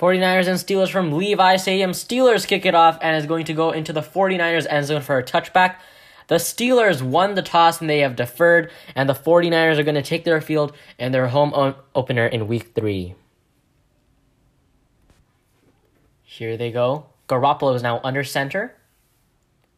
[0.00, 1.90] 49ers and Steelers from Levi Stadium.
[1.90, 5.18] Steelers kick it off and is going to go into the 49ers end zone for
[5.18, 5.76] a touchback.
[6.28, 10.02] The Steelers won the toss and they have deferred, and the 49ers are going to
[10.02, 13.14] take their field in their home opener in week three.
[16.22, 17.06] Here they go.
[17.28, 18.74] Garoppolo is now under center.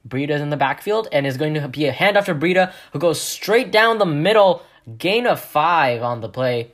[0.07, 3.21] Breida's in the backfield and is going to be a handoff to Breida, who goes
[3.21, 4.63] straight down the middle.
[4.99, 6.71] Gain of five on the play.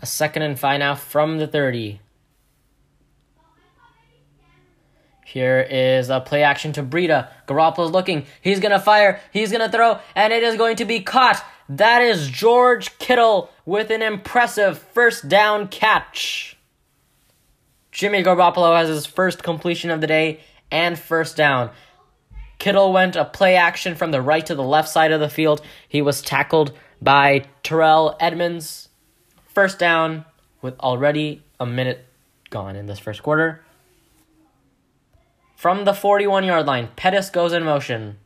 [0.00, 2.00] A second and five now from the 30.
[5.24, 7.28] Here is a play action to Breida.
[7.46, 8.24] Garoppolo's looking.
[8.40, 9.20] He's going to fire.
[9.30, 9.98] He's going to throw.
[10.14, 11.44] And it is going to be caught.
[11.68, 16.56] That is George Kittle with an impressive first down catch.
[17.92, 21.70] Jimmy Garoppolo has his first completion of the day and first down.
[22.58, 25.60] Kittle went a play action from the right to the left side of the field.
[25.88, 26.72] He was tackled
[27.02, 28.87] by Terrell Edmunds.
[29.58, 30.24] First down
[30.62, 32.06] with already a minute
[32.48, 33.60] gone in this first quarter.
[35.56, 38.18] From the 41 yard line, Pettis goes in motion.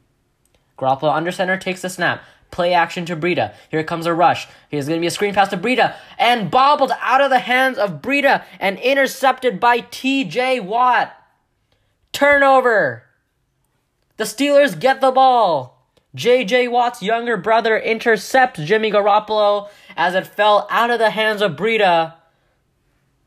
[0.76, 2.22] Garoppolo under center takes the snap.
[2.50, 3.54] Play action to Breida.
[3.70, 4.46] Here comes a rush.
[4.68, 5.96] Here's going to be a screen pass to Breida.
[6.18, 11.16] And bobbled out of the hands of Breida and intercepted by TJ Watt.
[12.12, 13.04] Turnover.
[14.18, 15.82] The Steelers get the ball.
[16.14, 21.52] JJ Watt's younger brother intercepts Jimmy Garoppolo as it fell out of the hands of
[21.52, 22.14] Breida.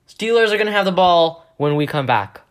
[0.07, 2.41] Steelers are going to have the ball when we come back.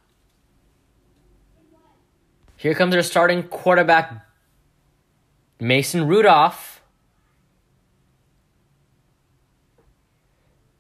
[2.56, 4.24] Here comes their starting quarterback,
[5.60, 6.82] Mason Rudolph.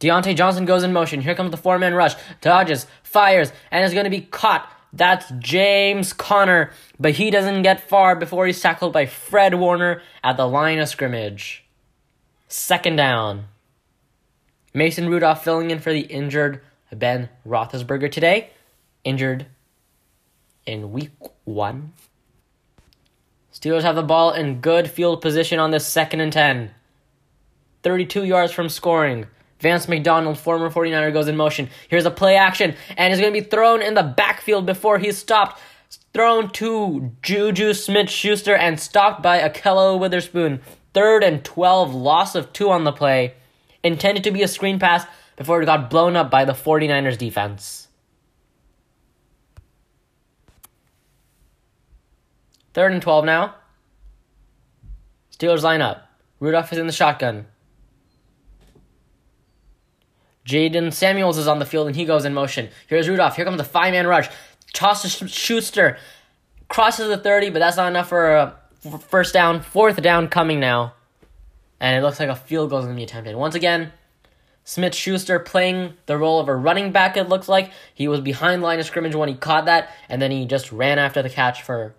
[0.00, 1.20] Diontae Johnson goes in motion.
[1.20, 2.14] Here comes the four man rush.
[2.40, 4.70] Dodges, fires, and is going to be caught.
[4.92, 10.36] That's James Conner, but he doesn't get far before he's tackled by Fred Warner at
[10.36, 11.63] the line of scrimmage.
[12.56, 13.46] Second down.
[14.72, 16.60] Mason Rudolph filling in for the injured
[16.92, 18.50] Ben Roethlisberger today.
[19.02, 19.46] Injured
[20.64, 21.10] in week
[21.42, 21.94] one.
[23.52, 26.70] Steelers have the ball in good field position on this second and 10.
[27.82, 29.26] 32 yards from scoring.
[29.58, 31.68] Vance McDonald, former 49er, goes in motion.
[31.88, 35.18] Here's a play action, and he's going to be thrown in the backfield before he's
[35.18, 35.60] stopped.
[36.12, 40.60] Thrown to Juju Smith Schuster and stopped by Ahkello Witherspoon.
[40.94, 43.34] Third and 12, loss of two on the play.
[43.82, 45.04] Intended to be a screen pass
[45.36, 47.88] before it got blown up by the 49ers defense.
[52.72, 53.56] Third and 12 now.
[55.32, 56.08] Steelers line up.
[56.40, 57.46] Rudolph is in the shotgun.
[60.46, 62.68] Jaylen Samuels is on the field and he goes in motion.
[62.86, 63.36] Here's Rudolph.
[63.36, 64.28] Here comes the five man rush.
[64.72, 65.98] Toss to Schuster.
[66.68, 68.58] Crosses the 30, but that's not enough for a
[69.08, 69.62] first down.
[69.62, 70.94] Fourth down coming now.
[71.80, 73.36] And it looks like a field goal is going to be attempted.
[73.36, 73.92] Once again,
[74.64, 77.70] Smith Schuster playing the role of a running back, it looks like.
[77.94, 80.98] He was behind line of scrimmage when he caught that, and then he just ran
[80.98, 81.94] after the catch for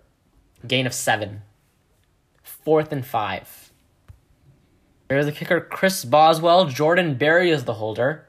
[0.66, 1.42] gain of seven.
[2.42, 3.70] Fourth and five.
[5.08, 6.66] Here's the kicker, Chris Boswell.
[6.66, 8.26] Jordan Berry is the holder.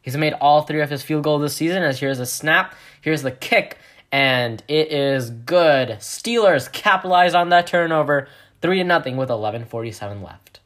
[0.00, 1.82] He's made all three of his field goals this season.
[1.82, 3.76] As here's a snap, here's the kick,
[4.12, 5.90] and it is good.
[6.00, 8.28] Steelers capitalize on that turnover,
[8.60, 10.60] three to nothing with eleven forty seven left.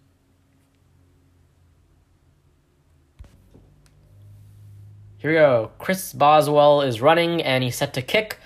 [5.18, 5.70] Here we go.
[5.78, 8.38] Chris Boswell is running and he's set to kick.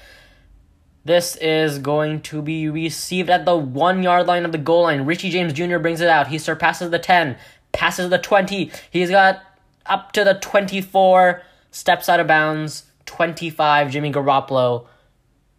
[1.05, 5.05] This is going to be received at the one yard line of the goal line.
[5.05, 5.79] Richie James Jr.
[5.79, 6.29] brings it out.
[6.29, 7.37] He surpasses the 10,
[7.73, 8.71] passes the 20.
[8.91, 9.43] He's got
[9.87, 11.43] up to the 24,
[11.73, 12.85] steps out of bounds.
[13.09, 14.87] 25, Jimmy Garoppolo,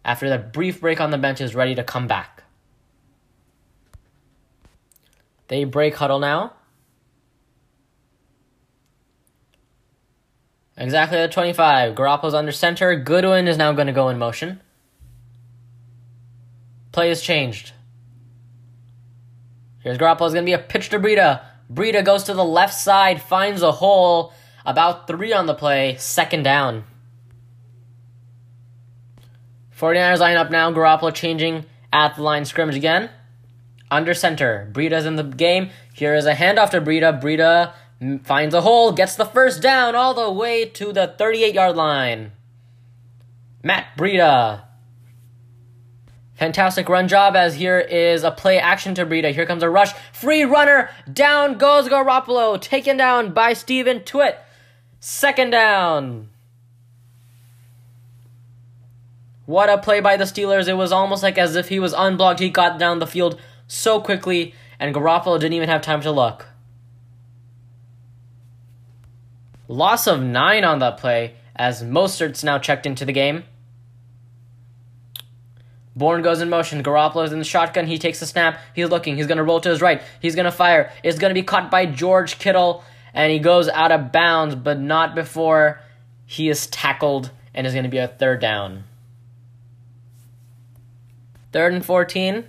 [0.04, 2.44] after that brief break on the bench, is ready to come back.
[5.48, 6.52] They break huddle now.
[10.76, 11.94] Exactly at 25.
[11.96, 12.94] Garoppolo's under center.
[12.94, 14.60] Goodwin is now going to go in motion.
[16.92, 17.72] Play has changed.
[19.80, 21.42] Here's Garoppolo's going to be a pitch to Breida.
[21.72, 24.32] Breida goes to the left side, finds a hole.
[24.64, 25.96] About three on the play.
[25.98, 26.84] Second down.
[29.80, 30.70] 49ers line up now.
[30.70, 33.10] Garoppolo changing at the line scrimmage again.
[33.90, 34.70] Under center.
[34.72, 35.70] Breida's in the game.
[35.94, 37.20] Here is a handoff to Breida.
[37.20, 37.72] Breida
[38.22, 42.32] finds a hole, gets the first down all the way to the 38 yard line.
[43.62, 44.64] Matt Breida.
[46.34, 49.32] Fantastic run job as here is a play action to Breida.
[49.34, 49.92] Here comes a rush.
[50.12, 50.88] Free runner.
[51.12, 52.58] Down goes Garoppolo.
[52.58, 54.36] Taken down by Stephon Tuitt.
[55.00, 56.29] Second down.
[59.50, 60.68] What a play by the Steelers.
[60.68, 62.38] It was almost like as if he was unblocked.
[62.38, 66.46] He got down the field so quickly, and Garoppolo didn't even have time to look.
[69.66, 73.42] Loss of nine on that play as Mostert's now checked into the game.
[75.96, 76.84] Bourne goes in motion.
[76.84, 77.88] Garoppolo's in the shotgun.
[77.88, 78.60] He takes the snap.
[78.72, 79.16] He's looking.
[79.16, 80.00] He's going to roll to his right.
[80.22, 80.92] He's going to fire.
[81.02, 84.78] It's going to be caught by George Kittle, and he goes out of bounds, but
[84.78, 85.80] not before
[86.24, 88.84] he is tackled, and is going to be a third down.
[91.52, 92.44] Third and 14.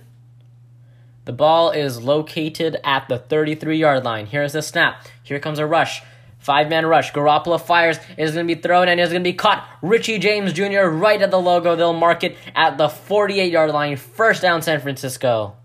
[1.24, 4.26] The ball is located at the 33 yard line.
[4.26, 5.06] Here's the snap.
[5.22, 6.02] Here comes a rush.
[6.38, 7.12] Five man rush.
[7.12, 7.98] Garoppolo fires.
[8.16, 9.66] It is going to be thrown and is going to be caught.
[9.80, 10.86] Richie James Jr.
[10.86, 11.76] right at the logo.
[11.76, 13.96] They'll mark it at the 48 yard line.
[13.96, 15.56] First down, San Francisco.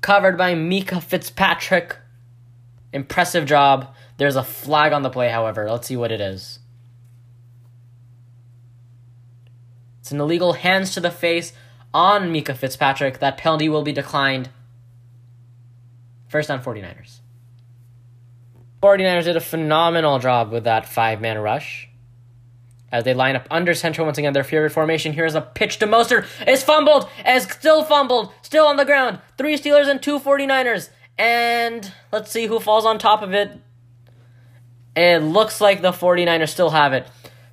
[0.00, 1.98] Covered by Minkah Fitzpatrick.
[2.92, 3.94] Impressive job.
[4.16, 5.70] There's a flag on the play, however.
[5.70, 6.60] Let's see what it is.
[10.00, 11.52] It's an illegal hands to the face
[11.92, 13.18] on Minkah Fitzpatrick.
[13.18, 14.50] That penalty will be declined.
[16.28, 17.20] First down, 49ers.
[18.82, 21.88] 49ers did a phenomenal job with that five man rush.
[22.90, 25.12] As they line up under center once again, their favorite formation.
[25.12, 26.26] Here's a pitch to Mostert.
[26.46, 27.08] It's fumbled.
[27.24, 28.32] As still fumbled.
[28.40, 29.18] Still on the ground.
[29.36, 30.88] Three Steelers and two 49ers.
[31.18, 33.52] And let's see who falls on top of it.
[34.96, 37.06] It looks like the 49ers still have it.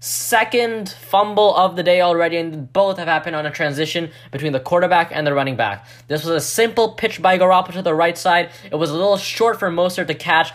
[0.07, 4.60] Second fumble of the day already, and both have happened on a transition between the
[4.60, 5.88] quarterback and the running back.
[6.07, 8.52] This was a simple pitch by Garoppolo to the right side.
[8.72, 10.54] It was a little short for Mostert to catch,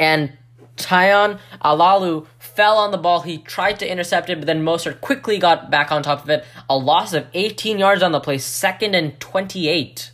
[0.00, 0.36] and
[0.74, 3.20] Tyson Alualu fell on the ball.
[3.20, 6.44] He tried to intercept it, but then Mostert quickly got back on top of it.
[6.68, 10.10] A loss of 18 yards on the play, second and 28.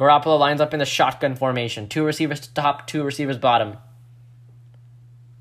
[0.00, 1.86] Garoppolo lines up in the shotgun formation.
[1.86, 3.76] Two receivers top, two receivers bottom.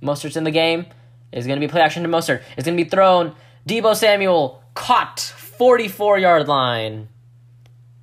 [0.01, 0.85] Mostert's in the game.
[1.31, 2.41] Is going to be play action to Mostert.
[2.57, 3.35] It's going to be thrown.
[3.65, 7.07] Deebo Samuel caught 44 yard line.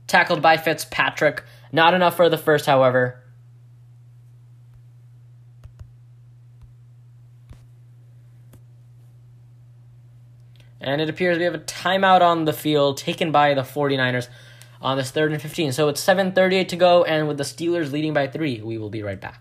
[0.06, 1.44] Tackled by Fitzpatrick.
[1.72, 3.22] Not enough for the first, however.
[10.80, 14.28] And it appears we have a timeout on the field taken by the 49ers
[14.80, 15.72] on this third and 15.
[15.72, 19.02] So it's 7.38 to go, and with the Steelers leading by three, we will be
[19.02, 19.40] right back.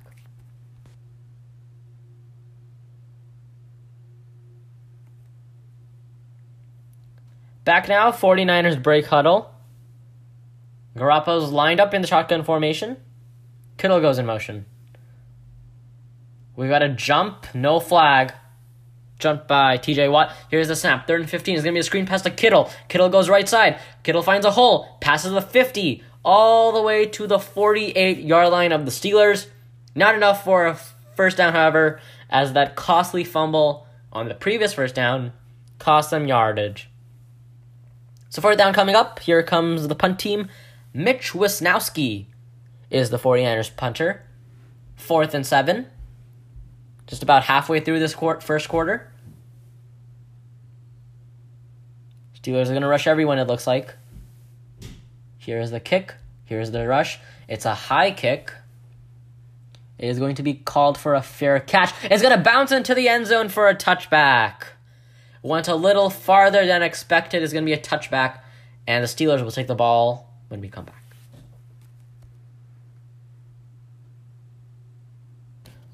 [7.64, 9.52] Back now, 49ers break huddle.
[10.96, 12.98] Garoppolo's lined up in the shotgun formation.
[13.78, 14.66] Kittle goes in motion.
[16.56, 18.34] We got a jump, no flag.
[19.20, 20.34] Jumped by TJ Watt.
[20.50, 21.08] Here's the snap.
[21.08, 22.70] Third and 15 is going to be a screen pass to Kittle.
[22.90, 23.80] Kittle goes right side.
[24.04, 24.98] Kittle finds a hole.
[25.00, 29.48] Passes the 50 all the way to the 48 yard line of the Steelers.
[29.96, 30.78] Not enough for a
[31.16, 35.32] first down, however, as that costly fumble on the previous first down
[35.80, 36.90] cost them yardage.
[38.30, 39.20] So, fourth down coming up.
[39.20, 40.50] Here comes the punt team.
[40.94, 42.26] Mitch Wishnowsky
[42.90, 44.24] is the 49ers punter.
[44.96, 45.88] Fourth and seven
[47.08, 49.12] just about halfway through this court, first quarter.
[52.40, 53.96] Steelers are going to rush everyone, it looks like.
[55.38, 56.16] Here's the kick.
[56.46, 57.20] Here's the rush.
[57.48, 58.52] It's a high kick.
[59.98, 61.94] It is going to be called for a fair catch.
[62.04, 64.64] It's going to bounce into the end zone for a touchback.
[65.42, 67.44] Went a little farther than expected.
[67.44, 68.40] It's going to be a touchback.
[68.88, 70.95] And the Steelers will take the ball when we come back.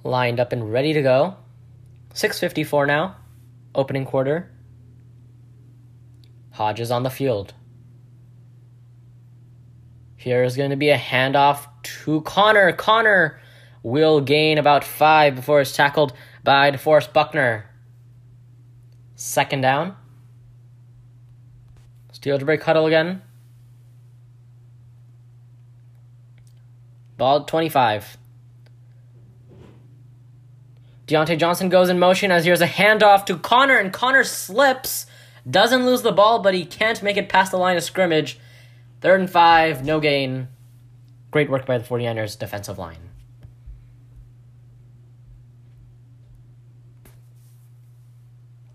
[0.03, 1.35] Lined up and ready to go.
[2.13, 3.15] 654 now,
[3.75, 4.51] opening quarter.
[6.51, 7.53] Hodges on the field.
[10.17, 12.71] Here is going to be a handoff to Conner.
[12.73, 13.39] Conner
[13.83, 17.65] will gain about five before it's tackled by DeForest Buckner.
[19.15, 19.95] Second down.
[22.13, 23.21] Steelers to break huddle again.
[27.17, 28.17] Ball 25.
[31.07, 35.05] Diontae Johnson goes in motion as here's a handoff to Conner, and Conner slips,
[35.49, 38.39] doesn't lose the ball, but he can't make it past the line of scrimmage.
[39.01, 40.47] Third and five, no gain.
[41.31, 43.11] Great work by the 49ers defensive line.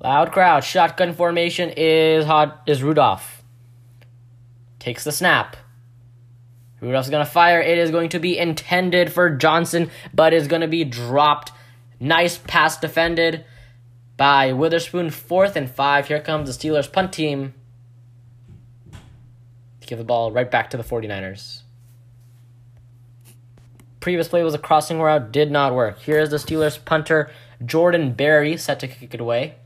[0.03, 0.65] Loud crowd.
[0.65, 3.43] Shotgun formation is hot is Rudolph.
[4.79, 5.57] Takes the snap.
[6.81, 7.61] Rudolph's gonna fire.
[7.61, 11.53] It is going to be intended for Johnson, but is gonna be dropped
[11.99, 13.45] Nice pass defended
[14.17, 15.11] by Witherspoon.
[15.11, 16.09] Fourth and five.
[16.09, 17.55] Here comes the Steelers punt team
[19.81, 21.63] to give the ball right back to the 49ers.
[24.01, 25.99] Previous play was a crossing route, did not work.
[25.99, 27.31] Here is the Steelers punter,
[27.65, 29.57] Jordan Berry, set to kick it away.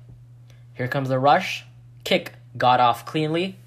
[0.75, 1.65] Here comes the rush.
[2.05, 3.59] Kick got off cleanly.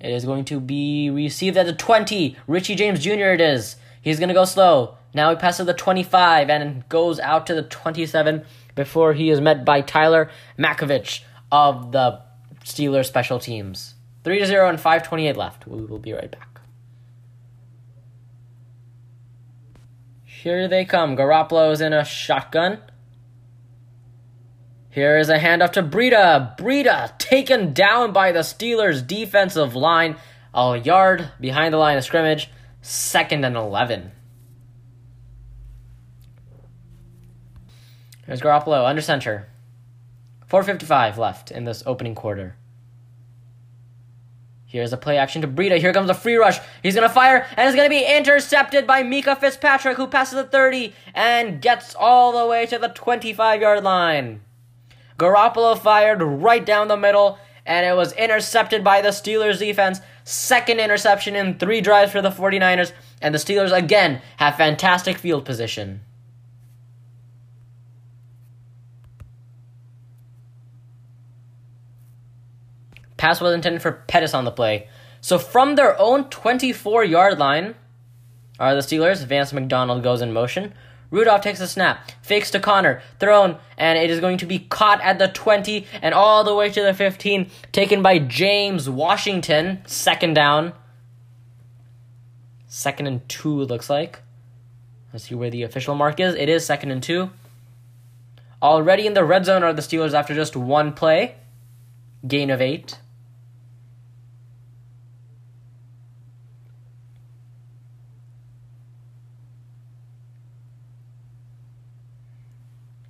[0.00, 2.36] It is going to be received at the 20.
[2.48, 3.30] Richie James Jr.
[3.30, 3.76] it is.
[4.00, 4.96] He's going to go slow.
[5.14, 9.64] Now he passes the 25 and goes out to the 27 before he is met
[9.64, 12.22] by Tyler Matakevich of the
[12.64, 13.94] Steelers special teams.
[14.24, 15.66] 3 to 0 and 528 left.
[15.66, 16.60] We will be right back.
[20.24, 21.16] Here they come.
[21.16, 22.78] Garoppolo's in a shotgun.
[24.90, 26.56] Here is a handoff to Breida.
[26.58, 30.16] Breida taken down by the Steelers' defensive line.
[30.52, 32.50] A yard behind the line of scrimmage.
[32.82, 34.12] Second and 11.
[38.26, 39.48] Here's Garoppolo under center.
[40.48, 42.56] 4.55 left in this opening quarter.
[44.66, 45.78] Here's a play action to Breida.
[45.78, 46.58] Here comes a free rush.
[46.82, 50.36] He's going to fire, and it's going to be intercepted by Minkah Fitzpatrick, who passes
[50.36, 54.40] the 30 and gets all the way to the 25 yard line.
[55.18, 60.00] Garoppolo fired right down the middle, and it was intercepted by the Steelers defense.
[60.24, 65.44] Second interception in three drives for the 49ers, and the Steelers again have fantastic field
[65.44, 66.00] position.
[73.22, 74.88] Pass was intended for Pettis on the play.
[75.20, 77.76] So from their own 24 yard line
[78.58, 79.24] are the Steelers.
[79.24, 80.74] Vance McDonald goes in motion.
[81.12, 85.00] Rudolph takes a snap, fakes to Conner, thrown, and it is going to be caught
[85.02, 89.82] at the 20 and all the way to the 15, taken by James Washington.
[89.86, 90.72] Second down.
[92.66, 94.18] Second and two, looks like.
[95.12, 96.34] Let's see where the official mark is.
[96.34, 97.30] It is second and two.
[98.60, 101.36] Already in the red zone are the Steelers after just one play.
[102.26, 102.98] Gain of eight.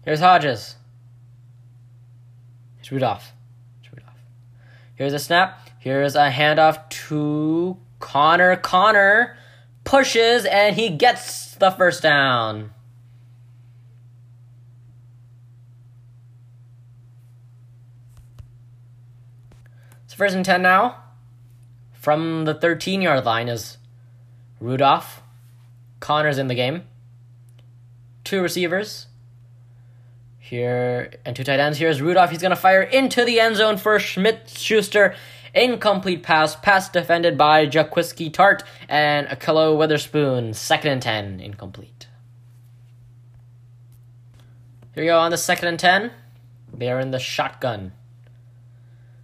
[0.04, 0.76] Here's Hodges.
[2.76, 3.32] Here's Rudolph.
[3.92, 4.16] Rudolph.
[4.96, 5.68] Here's a snap.
[5.78, 8.56] Here's a handoff to Conner.
[8.56, 9.36] Conner
[9.84, 12.72] pushes and he gets the first down.
[20.04, 20.96] It's first and 10 now.
[21.92, 23.78] From the 13 yard line is
[24.58, 25.22] Rudolph.
[26.00, 26.82] Conner's in the game.
[28.24, 29.06] Two receivers.
[30.52, 31.78] Here, and two tight ends.
[31.78, 32.28] Here's Rudolph.
[32.28, 35.14] He's going to fire into the end zone for Smith Schuster.
[35.54, 36.56] Incomplete pass.
[36.56, 40.52] Pass defended by Jaquiski Tartt and Ahkello Witherspoon.
[40.52, 41.40] Second and 10.
[41.40, 42.06] Incomplete.
[44.94, 46.12] Here we go on the second and 10.
[46.74, 47.92] They are in the shotgun.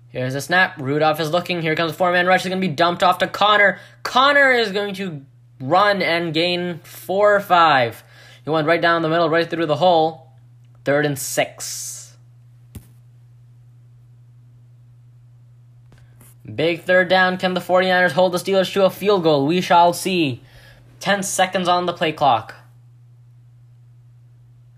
[0.08, 0.80] Here's a snap.
[0.80, 1.61] Rudolph is looking.
[1.61, 2.44] Here comes four man rush.
[2.44, 3.78] He's going to be dumped off to Conner.
[4.02, 5.26] Conner is going to
[5.61, 8.02] run and gain four or five.
[8.44, 10.27] He went right down the middle, right through the hole.
[10.88, 12.16] Third and six.
[16.47, 17.37] Big third down.
[17.37, 19.47] Can the 49ers hold the Steelers to a field goal?
[19.47, 20.40] We shall see.
[21.00, 22.54] 10 seconds on the play clock.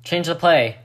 [0.02, 0.78] Change the play.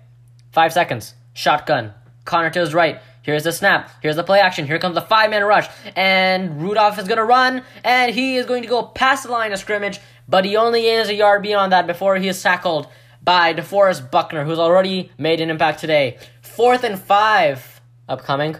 [0.52, 1.16] 5 seconds.
[1.34, 1.96] Shotgun.
[2.26, 3.00] Conner to his right.
[3.24, 3.90] Here's the snap.
[4.04, 4.68] Here's the play action.
[4.68, 5.68] Here comes the five man rush.
[5.96, 7.64] And Rudolph is going to run.
[7.84, 10.00] And he is going to go past the line of scrimmage.
[10.30, 12.88] But he only is a yard beyond that before he is tackled
[13.26, 16.20] by DeForest Buckner, who's already made an impact today.
[16.42, 18.58] Fourth and five upcoming.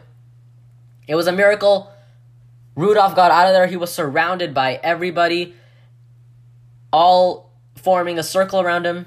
[1.08, 1.92] It was a miracle.
[2.76, 3.68] Rudolph got out of there.
[3.68, 5.54] He was surrounded by everybody,
[6.92, 9.06] all forming a circle around him.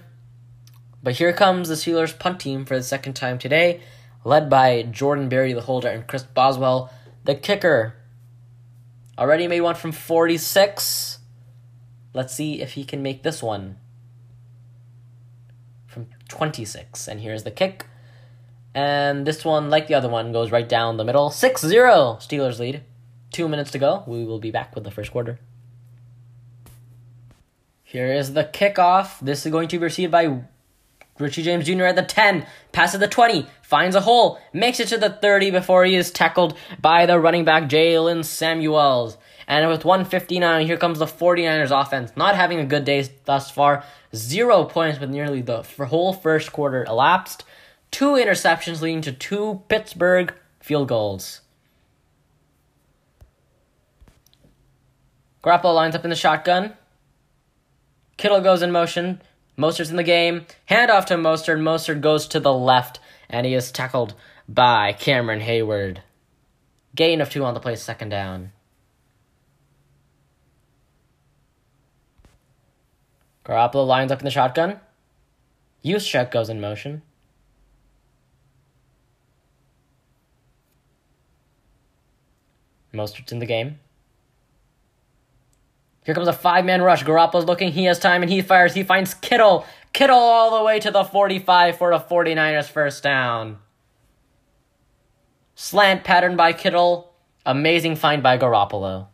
[1.03, 3.81] But here comes the Steelers punt team for the second time today,
[4.25, 6.93] led by Jordan Berry, the holder, and Chris Boswell,
[7.25, 7.95] the kicker.
[9.19, 11.19] Already made one from 46.
[12.15, 13.77] Let's see if he can make this one.
[16.29, 17.09] 26.
[17.09, 17.87] And here's the kick.
[18.75, 21.31] And this one, like the other one, goes right down the middle.
[21.31, 22.83] 6 0 Steelers lead.
[23.31, 24.05] Two minutes to go.
[24.07, 25.39] We will be back with the first quarter.
[27.83, 29.19] Here is the kickoff.
[29.21, 30.43] This is going to be received by
[31.19, 31.85] Richie James Jr.
[31.85, 32.47] at the 10.
[32.73, 33.47] Passes the 20.
[33.63, 34.39] Finds a hole.
[34.53, 39.17] Makes it to the 30 before he is tackled by the running back Jaylen Samuels.
[39.49, 42.13] And with 159, here comes the 49ers offense.
[42.15, 43.83] Not having a good day thus far.
[44.15, 47.45] Zero points with nearly the whole first quarter elapsed.
[47.91, 51.41] Two interceptions leading to two Pittsburgh field goals.
[55.43, 56.75] Garoppolo lines up in the shotgun.
[58.19, 59.23] Kittle goes in motion.
[59.57, 60.45] Mostert's in the game.
[60.69, 61.59] Handoff to Mostert.
[61.59, 63.01] Mostert goes to the left,
[63.31, 64.15] and he is tackled
[64.47, 65.99] by Cameron Heyward.
[66.95, 68.53] Gain of two on the play, second down.
[73.49, 74.79] Garoppolo lines up in the shotgun.
[75.85, 77.03] Juszczyk goes in motion.
[82.93, 83.79] Mostert's in the game.
[86.05, 87.05] Here comes a five man rush.
[87.05, 87.73] Garoppolo's looking.
[87.73, 88.75] He has time and he fires.
[88.75, 89.65] He finds Kittle.
[89.93, 93.59] Kittle all the way to the 45 for the 49ers first down.
[95.55, 97.13] Slant pattern by Kittle.
[97.45, 99.09] Amazing find by Garoppolo.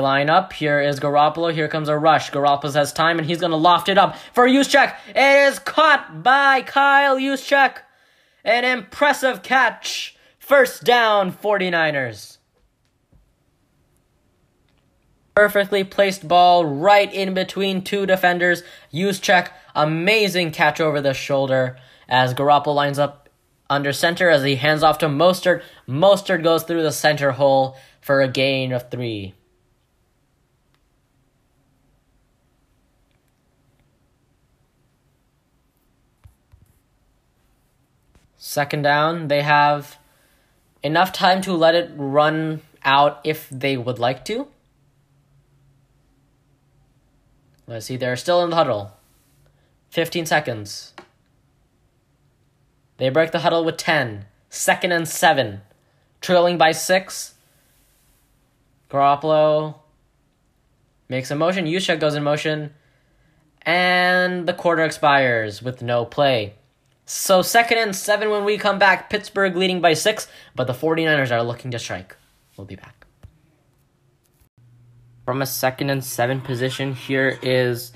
[0.00, 0.52] Line up.
[0.52, 1.52] Here is Garoppolo.
[1.52, 2.30] Here comes a rush.
[2.30, 4.94] Garoppolo has time and he's going to loft it up for Juszczyk.
[5.08, 7.78] It is caught by Kyle Juszczyk.
[8.44, 10.16] An impressive catch.
[10.38, 12.38] First down, 49ers.
[15.34, 18.62] Perfectly placed ball right in between two defenders.
[18.92, 21.76] Juszczyk, amazing catch over the shoulder
[22.08, 23.28] as Garoppolo lines up
[23.68, 25.62] under center as he hands off to Mostert.
[25.88, 29.34] Mostert goes through the center hole for a gain of three.
[38.50, 39.96] Second down, they have
[40.82, 44.48] enough time to let it run out if they would like to.
[47.68, 48.90] Let's see, they're still in the huddle.
[49.90, 50.94] 15 seconds.
[52.96, 54.24] They break the huddle with 10.
[54.48, 55.60] Second and 7.
[56.20, 57.34] Trailing by 6.
[58.90, 59.76] Garoppolo
[61.08, 61.66] makes a motion.
[61.66, 62.74] Juszczyk goes in motion.
[63.62, 66.54] And the quarter expires with no play.
[67.12, 69.10] So second and 7 when we come back.
[69.10, 70.28] Pittsburgh leading by 6.
[70.54, 72.16] But the 49ers are looking to strike.
[72.56, 73.04] We'll be back
[75.24, 76.94] from a second and seven position.
[76.94, 77.92] Here is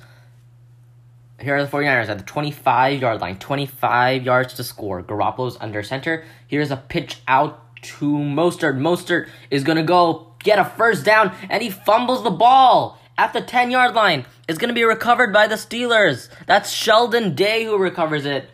[1.40, 5.00] here are the 49ers at the 25 yard line, 25 yards to score.
[5.00, 6.24] Garoppolo's under center.
[6.48, 8.78] Here's a pitch out to Mostert.
[8.78, 13.32] Mostert is going to go get a first down, and he fumbles the ball at
[13.32, 14.26] the 10 yard line.
[14.48, 16.28] It's going to be recovered by the Steelers.
[16.46, 18.48] That's Sheldon Day who recovers it.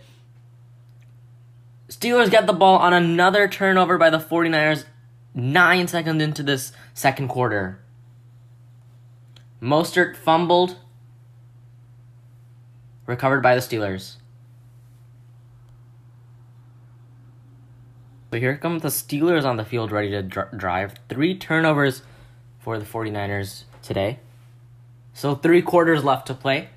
[2.00, 4.84] Steelers get the ball on another turnover by the 49ers
[5.34, 7.78] nine seconds into this second quarter.
[9.60, 10.76] Mostert fumbled.
[13.04, 14.16] Recovered by the Steelers.
[18.30, 20.94] So here come the Steelers on the field ready to dr- drive.
[21.10, 22.00] Three turnovers
[22.60, 24.20] for the 49ers today.
[25.12, 26.70] So three quarters left to play.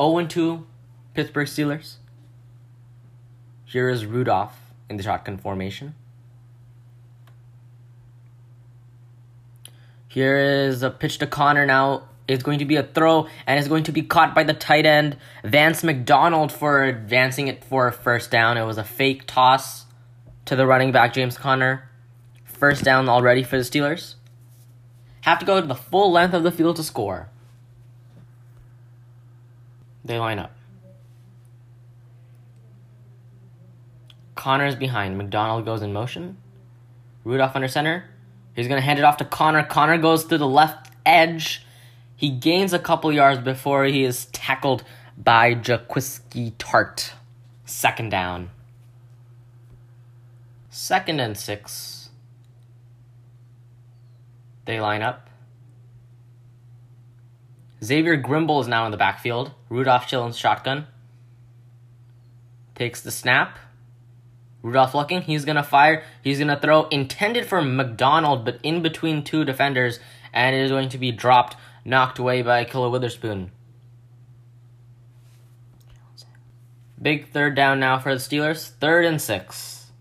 [0.00, 0.66] 0 2
[1.12, 1.96] Pittsburgh Steelers.
[3.76, 4.58] Here is Rudolph
[4.88, 5.94] in the shotgun formation.
[10.08, 12.04] Here is a pitch to Conner now.
[12.26, 14.86] It's going to be a throw and it's going to be caught by the tight
[14.86, 18.56] end Vance McDonald for advancing it for a first down.
[18.56, 19.84] It was a fake toss
[20.46, 21.86] to the running back James Conner.
[22.46, 24.14] First down already for the Steelers.
[25.20, 27.28] Have to go to the full length of the field to score.
[30.02, 30.55] They line up.
[34.46, 35.18] Conner's behind.
[35.18, 36.36] McDonald goes in motion.
[37.24, 38.04] Rudolph under center.
[38.54, 39.64] He's going to hand it off to Conner.
[39.64, 41.66] Conner goes through the left edge.
[42.14, 44.84] He gains a couple yards before he is tackled
[45.18, 47.10] by Jaquiski Tartt.
[47.64, 48.50] Second down.
[50.70, 52.10] Second and six.
[54.64, 55.28] They line up.
[57.82, 59.50] Xavier Grimble is now in the backfield.
[59.70, 60.86] Rudolph Chillin's shotgun.
[62.76, 63.58] Takes the snap.
[64.66, 65.22] Rudolph looking.
[65.22, 66.02] He's going to fire.
[66.22, 70.00] He's going to throw intended for McDonald, but in between two defenders,
[70.32, 73.52] and it is going to be dropped, knocked away by Ahkello Witherspoon.
[77.00, 78.70] Big third down now for the Steelers.
[78.70, 79.92] Third and six.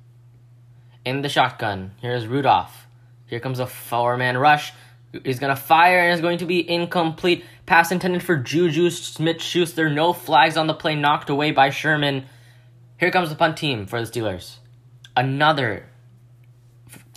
[1.06, 1.92] In the shotgun.
[2.02, 2.88] Here's Rudolph.
[3.28, 4.74] Here comes a four man rush.
[5.24, 7.46] He's going to fire and is going to be incomplete.
[7.68, 9.90] Pass intended for Juju Smith Schuster.
[9.90, 12.26] No flags on the play, knocked away by Sherman.
[12.98, 14.58] Here comes the punt team for the Steelers.
[15.18, 15.88] Another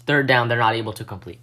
[0.07, 1.41] third down they're not able to complete.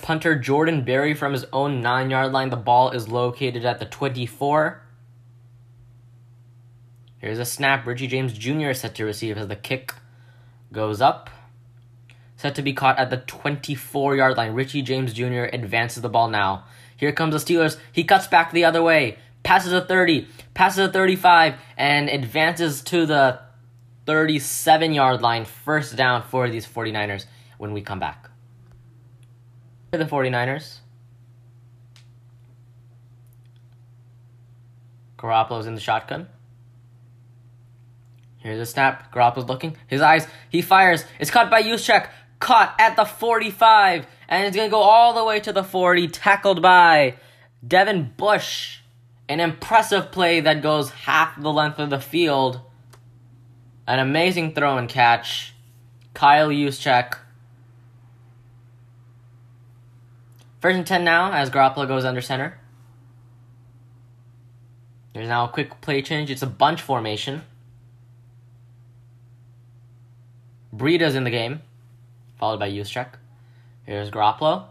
[0.00, 2.50] Punter Jordan Berry from his own nine yard line.
[2.50, 4.82] The ball is located at the 24.
[7.18, 7.86] Here's a snap.
[7.86, 8.70] Richie James Jr.
[8.70, 9.92] is set to receive as the kick
[10.72, 11.28] goes up.
[12.36, 14.54] Set to be caught at the 24 yard line.
[14.54, 15.44] Richie James Jr.
[15.52, 16.64] advances the ball now.
[16.96, 17.76] Here comes the Steelers.
[17.92, 23.06] He cuts back the other way passes a 30, passes a 35, and advances to
[23.06, 23.40] the
[24.06, 25.44] 37 yard line.
[25.44, 27.26] First down for these 49ers
[27.58, 28.30] when we come back.
[29.92, 30.78] For the 49ers,
[35.18, 36.28] Garoppolo's in the shotgun.
[38.38, 39.12] Here's a snap.
[39.12, 39.76] Garoppolo's looking.
[39.86, 40.26] His eyes.
[40.48, 41.04] He fires.
[41.18, 42.08] It's caught by Juszczyk.
[42.38, 44.06] Caught at the 45.
[44.28, 46.08] And it's going to go all the way to the 40.
[46.08, 47.16] Tackled by
[47.66, 48.79] Devin Bush.
[49.30, 52.60] An impressive play that goes half the length of the field.
[53.86, 55.54] An amazing throw and catch.
[56.14, 57.16] Kyle Juszczyk.
[60.60, 62.58] First and 10 now as Garoppolo goes under center.
[65.14, 66.28] There's now a quick play change.
[66.28, 67.42] It's a bunch formation.
[70.74, 71.62] Breida's in the game,
[72.36, 73.10] followed by Juszczyk.
[73.86, 74.64] Here's Garoppolo.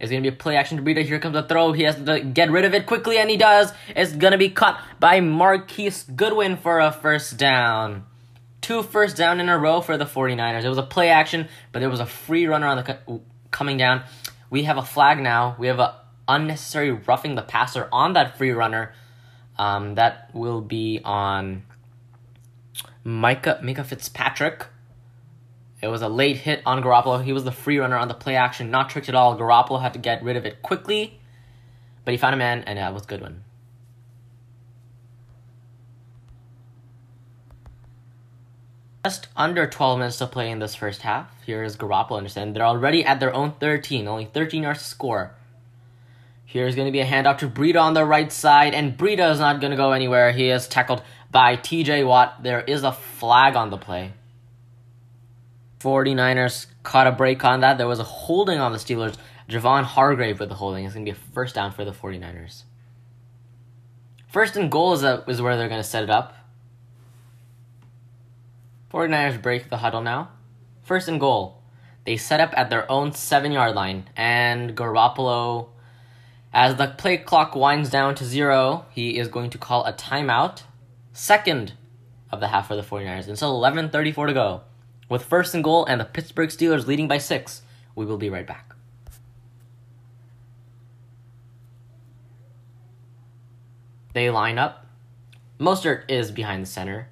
[0.00, 1.04] It's to be a play action to Breida.
[1.04, 1.72] Here comes a throw.
[1.72, 3.72] He has to get rid of it quickly, and he does.
[3.96, 8.04] It's to be caught by Marquise Goodwin for a first down.
[8.60, 10.62] Two first down in a row for the 49ers.
[10.62, 13.76] It was a play action, but there was a free runner on the co- coming
[13.76, 14.02] down.
[14.50, 15.56] We have a flag now.
[15.58, 15.96] We have a
[16.28, 18.92] unnecessary roughing the passer on that free runner.
[19.58, 21.64] Um, that will be on
[23.04, 24.66] Minkah Minkah Fitzpatrick.
[25.80, 27.22] It was a late hit on Garoppolo.
[27.22, 29.38] He was the free runner on the play action, not tricked at all.
[29.38, 31.20] Garoppolo had to get rid of it quickly,
[32.04, 33.44] but he found a man, and that was Goodwin.
[39.04, 41.30] Just under 12 minutes to play in this first half.
[41.46, 42.18] Here is Garoppolo.
[42.18, 45.34] Understand they're already at their own 13, only 13 yards to score.
[46.44, 49.38] Here's going to be a handoff to Breida on the right side, and Breida is
[49.38, 50.32] not going to go anywhere.
[50.32, 52.42] He is tackled by TJ Watt.
[52.42, 54.14] There is a flag on the play.
[55.80, 57.78] 49ers caught a break on that.
[57.78, 59.16] There was a holding on the Steelers.
[59.48, 60.84] Javon Hargrave with the holding.
[60.84, 62.64] It's going to be a first down for the 49ers.
[64.26, 66.34] First and goal is, a, is where they're going to set it up.
[68.92, 70.30] 49ers break the huddle now.
[70.82, 71.62] First and goal.
[72.04, 74.08] They set up at their own seven yard line.
[74.16, 75.68] And Garoppolo,
[76.52, 80.62] as the play clock winds down to zero, he is going to call a timeout.
[81.12, 81.72] Second
[82.30, 83.28] of the half for the 49ers.
[83.28, 84.60] Until 11.34 to go.
[85.08, 87.62] With first and goal and the Pittsburgh Steelers leading by six,
[87.94, 88.74] we will be right back.
[94.12, 94.86] They line up.
[95.58, 97.08] Mostert is behind the center.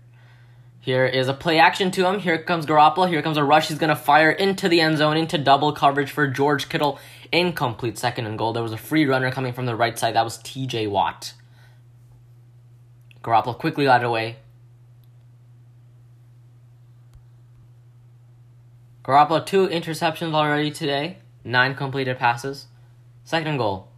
[0.80, 2.20] Here is a play action to him.
[2.20, 3.08] Here comes Garoppolo.
[3.08, 3.68] Here comes a rush.
[3.68, 6.98] He's going to fire into the end zone, into double coverage for George Kittle.
[7.32, 8.52] Incomplete second and goal.
[8.52, 10.14] There was a free runner coming from the right side.
[10.14, 11.32] That was TJ Watt.
[13.22, 14.36] Garoppolo quickly got away.
[19.06, 22.66] Garoppolo, two interceptions already today, nine completed passes.
[23.22, 23.88] Second goal.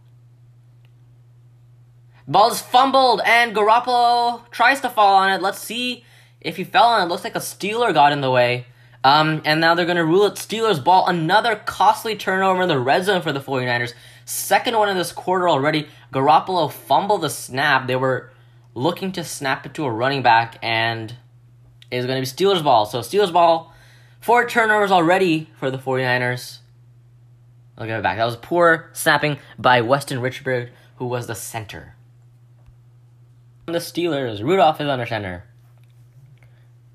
[2.27, 5.41] Ball is fumbled, and Garoppolo tries to fall on it.
[5.41, 6.05] Let's see
[6.39, 7.05] if he fell on it.
[7.09, 8.67] Looks like a Steeler got in the way.
[9.03, 11.07] Um, and now they're going to rule it Steelers ball.
[11.07, 13.93] Another costly turnover in the red zone for the 49ers.
[14.25, 15.87] Second one of this quarter already.
[16.13, 17.87] Garoppolo fumbled the snap.
[17.87, 18.31] They were
[18.75, 21.15] looking to snap it to a running back, and
[21.89, 22.85] it's going to be Steelers ball.
[22.85, 23.68] So Steelers ball
[24.19, 26.59] Four turnovers already for the 49ers.
[27.77, 28.17] I'll give it back.
[28.17, 31.95] That was poor snapping by Weston Richburg, who was the center.
[33.67, 35.45] The Steelers, Rudolph is under center.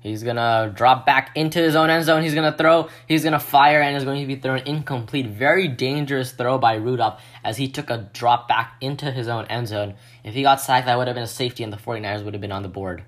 [0.01, 2.21] He's gonna drop back into his own end zone.
[2.21, 2.89] He's gonna throw.
[3.07, 5.25] He's gonna fire, and is going to be thrown incomplete.
[5.25, 9.67] Very dangerous throw by Rudolph as he took a drop back into his own end
[9.67, 9.95] zone.
[10.23, 12.41] If he got sacked, that would have been a safety, and the 49ers would have
[12.41, 13.03] been on the board.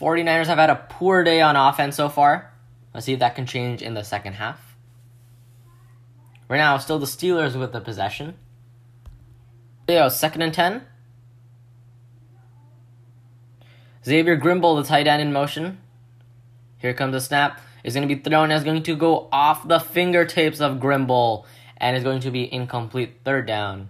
[0.00, 2.52] 49ers have had a poor day on offense so far.
[2.92, 4.76] Let's see if that can change in the second half.
[6.48, 8.36] Right now, still the Steelers with the possession.
[9.88, 10.82] Yo, second and 10.
[14.04, 15.78] Xavier Grimble, the tight end in motion.
[16.78, 17.60] Here comes the snap.
[17.82, 18.50] Is going to be thrown.
[18.50, 21.44] Is going to go off the fingertips of Grimble.
[21.76, 23.88] And is going to be incomplete third down.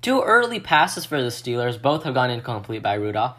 [0.00, 1.80] Two early passes for the Steelers.
[1.80, 3.36] Both have gone incomplete by Rudolph.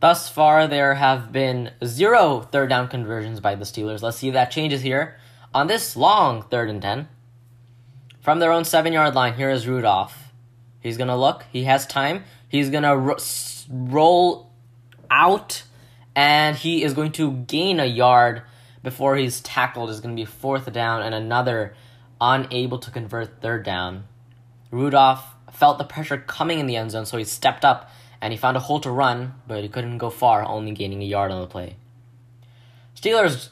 [0.00, 4.00] Thus far, there have been zero third down conversions by the Steelers.
[4.00, 5.16] Let's see if that changes here.
[5.52, 7.08] On this long third and 10,
[8.20, 10.32] from their own seven yard line, here is Rudolph.
[10.80, 11.46] He's going to look.
[11.52, 12.24] He has time.
[12.48, 13.16] He's going to ro-
[13.68, 14.52] roll
[15.10, 15.64] out,
[16.14, 18.42] and he is going to gain a yard
[18.84, 19.90] before he's tackled.
[19.90, 21.74] Is going to be fourth down, and another
[22.20, 24.04] unable to convert third down.
[24.70, 28.38] Rudolph felt the pressure coming in the end zone, so he stepped up and he
[28.38, 31.40] found a hole to run, but he couldn't go far, only gaining a yard on
[31.40, 31.76] the play.
[32.96, 33.50] Steelers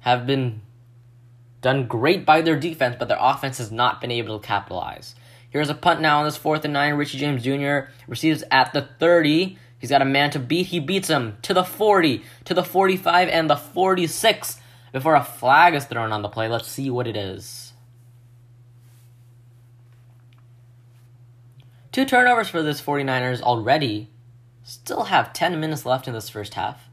[0.00, 0.60] have been
[1.60, 5.14] done great by their defense, but their offense has not been able to capitalize.
[5.48, 6.94] Here's a punt now on this fourth and nine.
[6.94, 7.90] Richie James Jr.
[8.06, 9.58] receives at the 30.
[9.78, 10.66] He's got a man to beat.
[10.66, 14.58] He beats him to the 40, to the 45, and the 46
[14.92, 16.48] before a flag is thrown on the play.
[16.48, 17.59] Let's see what it is.
[21.92, 24.08] Two turnovers for this 49ers already.
[24.62, 26.88] Still have 10 minutes left in this first half.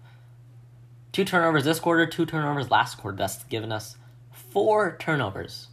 [1.12, 3.18] Two turnovers this quarter, two turnovers last quarter.
[3.18, 3.98] That's given us
[4.32, 5.68] four turnovers.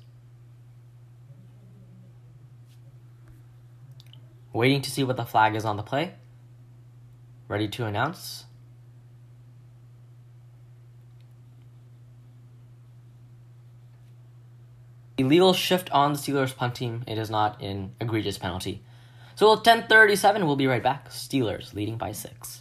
[4.52, 6.14] Waiting to see what the flag is on the play.
[7.48, 8.44] Ready to announce.
[15.16, 17.04] illegal shift on the Steelers punt team.
[17.06, 18.82] It is not an egregious penalty.
[19.36, 21.10] So 1037, we'll be right back.
[21.10, 22.60] Steelers leading by six.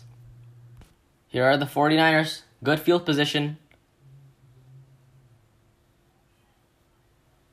[1.28, 2.42] Here are the 49ers.
[2.64, 3.58] Good field position.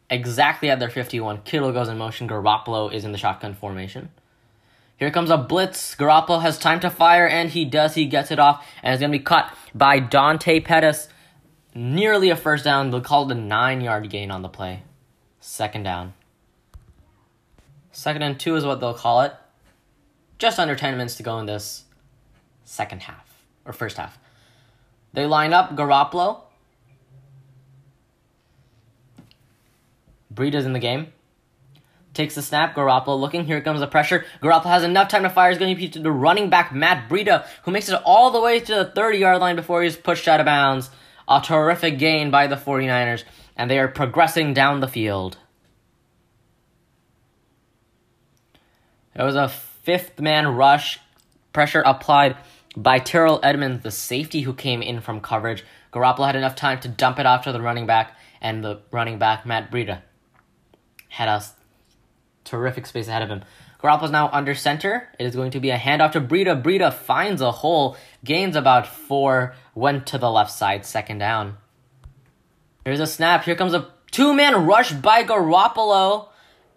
[0.08, 1.42] Exactly at their 51.
[1.42, 2.28] Kittle goes in motion.
[2.28, 4.10] Garoppolo is in the shotgun formation.
[4.96, 5.94] Here comes a blitz.
[5.94, 7.94] Garoppolo has time to fire, and he does.
[7.94, 11.08] He gets it off, and it's going to be cut by Dante Pettis.
[11.74, 12.90] Nearly a first down.
[12.90, 14.82] They'll call it a nine yard gain on the play.
[15.40, 16.12] Second down.
[18.00, 19.34] Second and two is what they'll call it.
[20.38, 21.84] Just under 10 minutes to go in this
[22.64, 24.18] second half, or first half.
[25.12, 26.40] They line up Garoppolo.
[30.32, 31.12] Breida's in the game.
[32.14, 32.74] Takes the snap.
[32.74, 33.44] Garoppolo looking.
[33.44, 34.24] Here comes the pressure.
[34.42, 35.50] Garoppolo has enough time to fire.
[35.50, 38.40] He's going to be to the running back, Matt Breida, who makes it all the
[38.40, 40.88] way to the 30 yard line before he's pushed out of bounds.
[41.28, 43.24] A terrific gain by the 49ers,
[43.58, 45.36] and they are progressing down the field.
[49.20, 50.98] It was a fifth man rush.
[51.52, 52.38] Pressure applied
[52.74, 55.62] by Terrell Edmunds, the safety who came in from coverage.
[55.92, 59.18] Garoppolo had enough time to dump it off to the running back, and the running
[59.18, 60.00] back, Matt Breida,
[61.10, 61.52] had us
[62.44, 63.44] terrific space ahead of him.
[63.82, 65.10] Garoppolo's now under center.
[65.18, 66.62] It is going to be a handoff to Breida.
[66.62, 71.58] Breida finds a hole, gains about four, went to the left side, second down.
[72.86, 73.44] Here's a snap.
[73.44, 76.29] Here comes a two man rush by Garoppolo,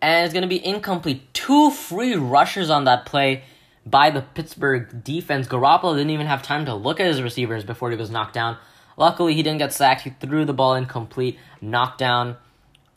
[0.04, 1.34] and it's going to be incomplete.
[1.34, 3.44] Two free rushers on that play
[3.86, 5.48] by the Pittsburgh defense.
[5.48, 8.58] Garoppolo didn't even have time to look at his receivers before he was knocked down.
[8.98, 10.02] Luckily, he didn't get sacked.
[10.02, 12.36] He threw the ball incomplete, knocked down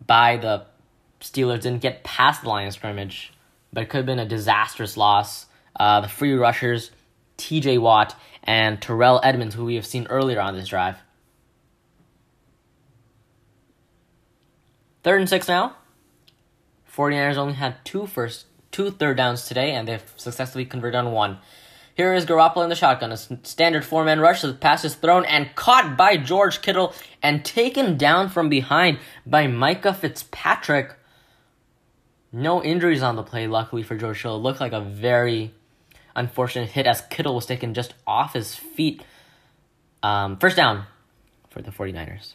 [0.04, 0.66] by the
[1.20, 3.32] Steelers didn't get past the line of scrimmage,
[3.72, 5.46] but it could have been a disastrous loss.
[5.78, 6.90] Uh, the free rushers,
[7.38, 10.96] TJ Watt and Terrell Edmunds, who we have seen earlier on this drive.
[15.04, 15.76] Third and six now.
[16.96, 21.38] 49ers only had two first two third downs today, and they've successfully converted on one.
[21.94, 23.10] Here is Garoppolo in the shotgun.
[23.10, 24.42] A standard four man rush.
[24.42, 29.46] The pass is thrown and caught by George Kittle and taken down from behind by
[29.46, 30.94] Minkah Fitzpatrick.
[32.32, 34.36] No injuries on the play, luckily for George Kittle.
[34.36, 35.54] It looked like a very
[36.14, 39.02] unfortunate hit as Kittle was taken just off his feet.
[40.02, 40.84] Um, first down
[41.48, 42.34] for the 49ers.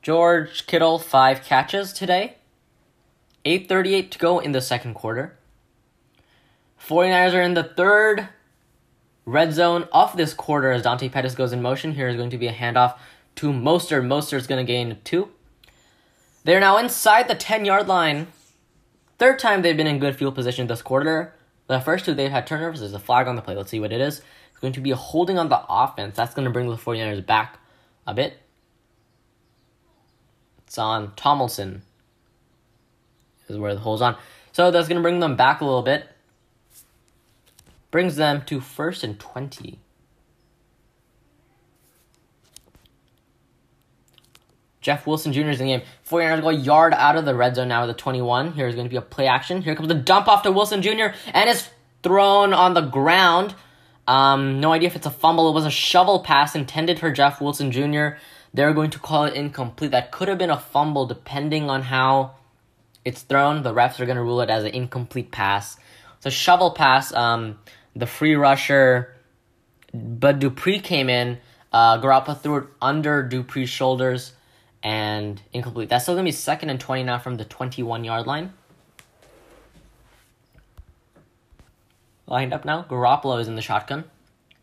[0.00, 2.36] George Kittle, five catches today.
[3.46, 5.38] 8.38 to go in the second quarter.
[6.80, 8.28] 49ers are in the third
[9.24, 11.92] red zone of this quarter as Dante Pettis goes in motion.
[11.92, 12.98] Here is going to be a handoff
[13.36, 14.04] to Mostert.
[14.04, 15.30] Mostert's going to gain two.
[16.44, 18.28] They're now inside the 10 yard line
[19.18, 21.34] Third time they've been in good field position this quarter.
[21.68, 22.80] The first two they've had turnovers.
[22.80, 23.56] There's a flag on the play.
[23.56, 24.20] Let's see what it is.
[24.50, 26.16] It's going to be holding on the offense.
[26.16, 27.58] That's going to bring the 49ers back
[28.06, 28.38] a bit.
[30.66, 31.82] It's on Tomlinson.
[33.48, 34.16] Is where the hole's on.
[34.52, 36.08] So that's going to bring them back a little bit.
[37.90, 39.78] Brings them to first and 20.
[44.80, 45.48] Jeff Wilson Jr.
[45.48, 45.86] is in the game.
[46.08, 48.52] 49ers go yard out of the red zone now with the 21.
[48.52, 49.62] Here's going to be a play action.
[49.62, 51.08] Here comes the dump off to Wilson Jr.
[51.34, 51.68] and it's
[52.04, 53.56] thrown on the ground.
[54.06, 55.48] Um, no idea if it's a fumble.
[55.48, 58.18] It was a shovel pass intended for Jeff Wilson Jr.
[58.54, 59.90] They're going to call it incomplete.
[59.90, 62.36] That could have been a fumble depending on how
[63.06, 63.62] it's thrown.
[63.62, 65.78] The refs are going to rule it as an incomplete pass.
[66.16, 67.14] It's a shovel pass.
[67.14, 67.58] Um,
[67.94, 69.14] the free rusher,
[69.94, 71.38] Bud Dupree came in.
[71.72, 72.00] Uh,
[72.34, 74.32] threw it under Dupree's shoulders
[74.82, 75.88] and incomplete.
[75.88, 78.52] That's still going to be second and 20 now from the 21 yard line.
[82.26, 82.84] Lined up now.
[82.88, 84.04] Garoppolo is in the shotgun.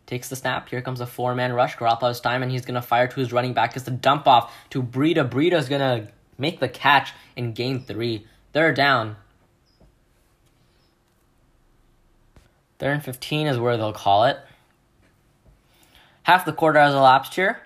[0.06, 0.68] Takes the snap.
[0.68, 1.78] Here comes a four man rush.
[1.78, 3.76] Garoppolo's time, and he's going to fire to his running back.
[3.78, 5.30] It's the dump off to Breida.
[5.30, 8.26] Breida's going to make the catch and gain three.
[8.54, 9.16] Third down.
[12.78, 14.38] Third and 15 is where they'll call it.
[16.24, 17.60] Half the quarter has elapsed here.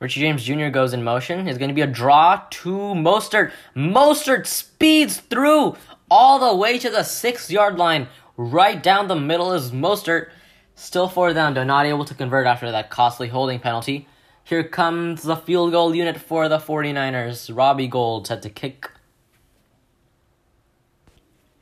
[0.00, 0.68] Richie James Jr.
[0.68, 1.48] goes in motion.
[1.48, 3.52] It's going to be a draw to Mostert.
[3.74, 5.76] Mostert speeds through
[6.10, 8.08] all the way to the six yard line.
[8.36, 10.28] Right down the middle is Mostert.
[10.74, 14.08] Still four down, though not able to convert after that costly holding penalty.
[14.42, 17.56] Here comes the field goal unit for the 49ers.
[17.56, 18.90] Robbie Gould set to kick.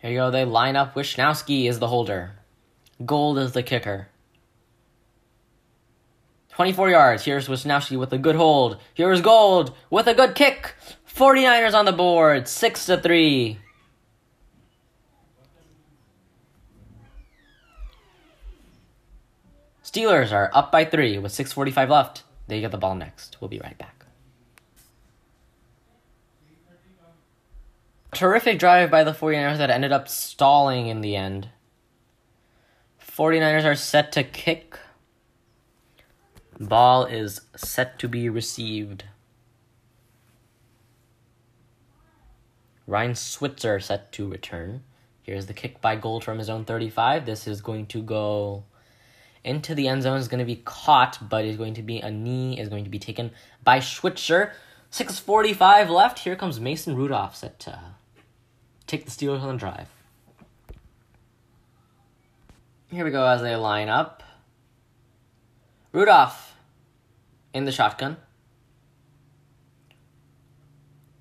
[0.02, 0.30] Here you go.
[0.32, 0.94] They line up.
[0.94, 2.32] Wishnowsky is the holder.
[3.06, 4.08] Gould is the kicker.
[6.50, 7.24] 24 yards.
[7.24, 8.78] Here's Wishnowsky with a good hold.
[8.94, 10.74] Here's Gould with a good kick.
[11.08, 13.58] 49ers on the board, 6 to 3.
[19.84, 22.22] Steelers are up by 3 with 6:45 left.
[22.48, 23.40] They get the ball next.
[23.40, 24.01] We'll be right back.
[28.14, 31.48] Terrific drive by the 49ers that ended up stalling in the end.
[33.00, 34.78] 49ers are set to kick.
[36.60, 39.04] Ball is set to be received.
[42.86, 44.82] Ryan Switzer set to return.
[45.22, 47.24] Here's the kick by Gould from his own 35.
[47.24, 48.64] This is going to go
[49.42, 50.18] into the end zone.
[50.18, 52.90] Is going to be caught, but is going to be a knee is going to
[52.90, 53.30] be taken
[53.64, 54.52] by Switzer.
[54.90, 56.18] 6:45 left.
[56.18, 57.78] Here comes Mason Rudolph set to
[58.86, 59.88] take the Steelers on the drive.
[62.90, 64.22] Here we go as they line up.
[65.92, 66.54] Rudolph
[67.54, 68.16] in the shotgun.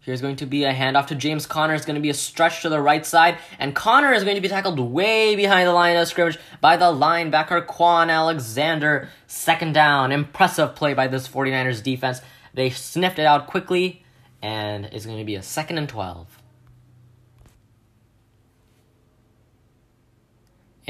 [0.02, 1.76] Here's going to be a handoff to James Conner.
[1.76, 3.38] It's going to be a stretch to the right side.
[3.60, 6.86] And Conner is going to be tackled way behind the line of scrimmage by the
[6.86, 9.10] linebacker Kwon Alexander.
[9.28, 10.12] Second down.
[10.12, 12.19] Impressive play by this 49ers defense.
[12.54, 14.04] They sniffed it out quickly.
[14.41, 16.40] And it's going to be a second and 12.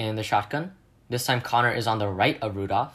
[0.02, 0.72] In the shotgun.
[1.10, 2.92] This time Conner is on the right of Rudolph.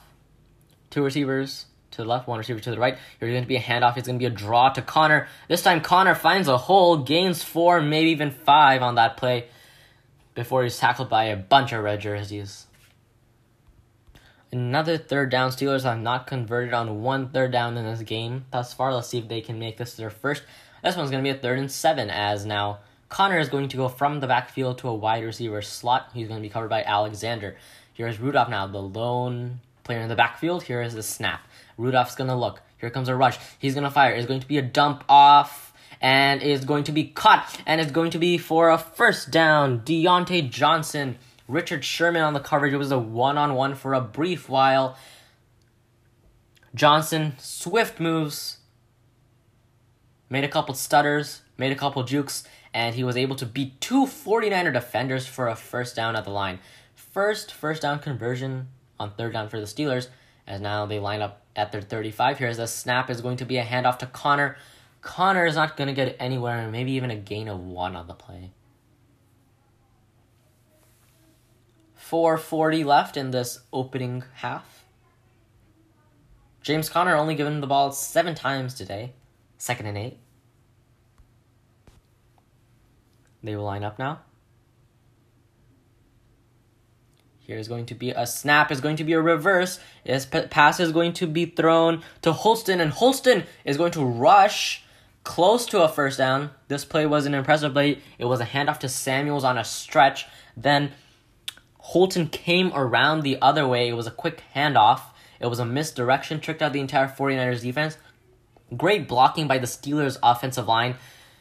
[0.90, 2.98] Two receivers to the left, one receiver to the right.
[3.20, 3.96] Here's going to be a handoff.
[3.96, 5.28] It's going to be a draw to Conner.
[5.48, 9.46] This time Conner finds a hole, gains four, maybe even five on that play
[10.34, 12.66] before he's tackled by a bunch of red jerseys.
[14.50, 15.52] Another third down.
[15.52, 18.92] Steelers have not converted on one third down in this game thus far.
[18.92, 20.42] Let's see if they can make this their first.
[20.82, 23.76] This one's going to be a third and seven as now Conner is going to
[23.76, 26.10] go from the backfield to a wide receiver slot.
[26.12, 27.56] He's going to be covered by Alexander.
[27.92, 30.64] Here's Rudolph now, the lone player in the backfield.
[30.64, 31.46] Here is the snap.
[31.78, 32.60] Rudolph's gonna look.
[32.78, 33.38] Here comes a rush.
[33.58, 34.12] He's gonna fire.
[34.12, 37.92] It's going to be a dump off and is going to be caught and it's
[37.92, 39.80] going to be for a first down.
[39.80, 41.16] Diontae Johnson,
[41.48, 42.74] Richard Sherman on the coverage.
[42.74, 44.98] It was a one on one for a brief while.
[46.74, 48.58] Johnson, swift moves,
[50.28, 52.44] made a couple stutters, made a couple jukes,
[52.76, 56.30] and he was able to beat two 49er defenders for a first down at the
[56.30, 56.58] line.
[56.94, 58.68] First first down conversion
[59.00, 60.08] on third down for the Steelers,
[60.46, 62.36] as now they line up at their 35.
[62.36, 64.58] here as the snap is going to be a handoff to Conner.
[65.00, 68.14] Conner is not going to get anywhere, maybe even a gain of one on the
[68.14, 68.50] play.
[71.94, 74.84] 440 left in this opening half.
[76.60, 79.14] James Conner only given the ball seven times today.
[79.56, 80.18] Second and eight.
[83.46, 84.18] They will line up now.
[87.38, 89.78] Here's going to be a snap, is going to be a reverse.
[90.04, 94.82] This pass is going to be thrown to Holton, and Holton is going to rush
[95.22, 96.50] close to a first down.
[96.66, 98.00] This play was an impressive play.
[98.18, 100.26] It was a handoff to Samuels on a stretch.
[100.56, 100.90] Then
[101.78, 103.88] Holton came around the other way.
[103.88, 105.02] It was a quick handoff.
[105.38, 107.96] It was a misdirection, tricked out the entire 49ers defense.
[108.76, 110.96] Great blocking by the Steelers offensive line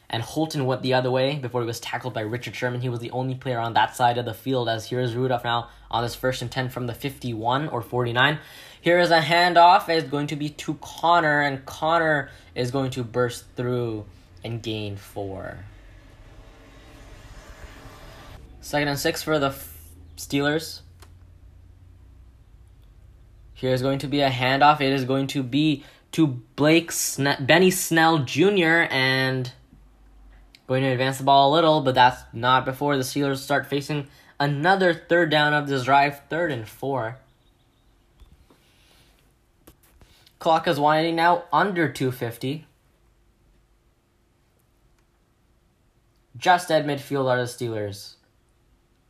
[0.08, 2.80] and Holton went the other way before he was tackled by Richard Sherman.
[2.80, 5.68] He was the only player on that side of the field as here's Rudolph now
[5.90, 8.38] on this first and 10 from the 51 or 49.
[8.80, 9.88] Here is a handoff.
[9.88, 14.04] It's going to be to Conner, and Conner is going to burst through
[14.44, 15.58] and gain four.
[18.60, 19.54] Second and six for the
[20.16, 20.82] Steelers.
[23.54, 24.80] Here's going to be a handoff.
[24.80, 28.86] It is going to be to Blake Sne- Benny Snell Jr.
[28.90, 29.50] and
[30.66, 34.08] going to advance the ball a little, but that's not before the Steelers start facing
[34.38, 37.18] another third down of this drive, third and four.
[40.38, 42.66] Clock is winding now under 250.
[46.36, 48.14] Just at midfield are the Steelers.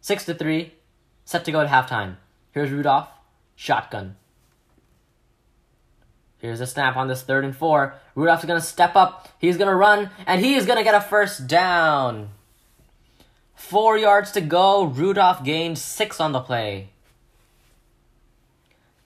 [0.01, 0.73] 6 to 3,
[1.25, 2.17] set to go at halftime.
[2.53, 3.09] Here's Rudolph,
[3.57, 4.15] shotgun.
[6.39, 7.95] Here's a snap on this third and four.
[8.15, 9.29] Rudolph's going to step up.
[9.39, 12.31] He's going to run, and he is going to get a first down.
[13.55, 14.85] Four yards to go.
[14.85, 16.91] Rudolph gained six on the play.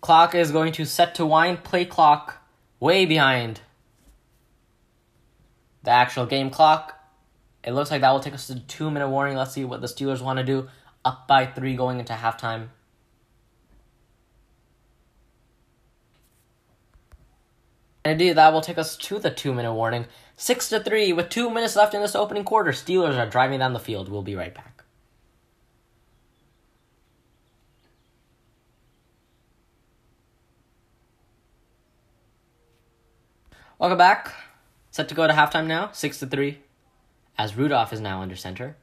[0.01, 1.62] Clock is going to set to wind.
[1.62, 2.39] Play clock
[2.81, 3.61] way behind
[5.83, 6.99] the actual game clock.
[7.62, 9.37] It looks like that will take us to two minute warning.
[9.37, 10.68] Let's see what the Steelers want to do.
[11.05, 12.68] Up by three going into halftime.
[18.05, 20.07] Indeed, that will take us to the two minute warning.
[20.36, 22.72] Six to three, with two minutes left in this opening quarter.
[22.72, 24.09] Steelers are driving down the field.
[24.09, 24.84] We'll be right back.
[33.78, 34.34] Welcome back.
[34.90, 36.59] Set to go to halftime now, six to three,
[37.38, 38.76] as Rudolph is now under center.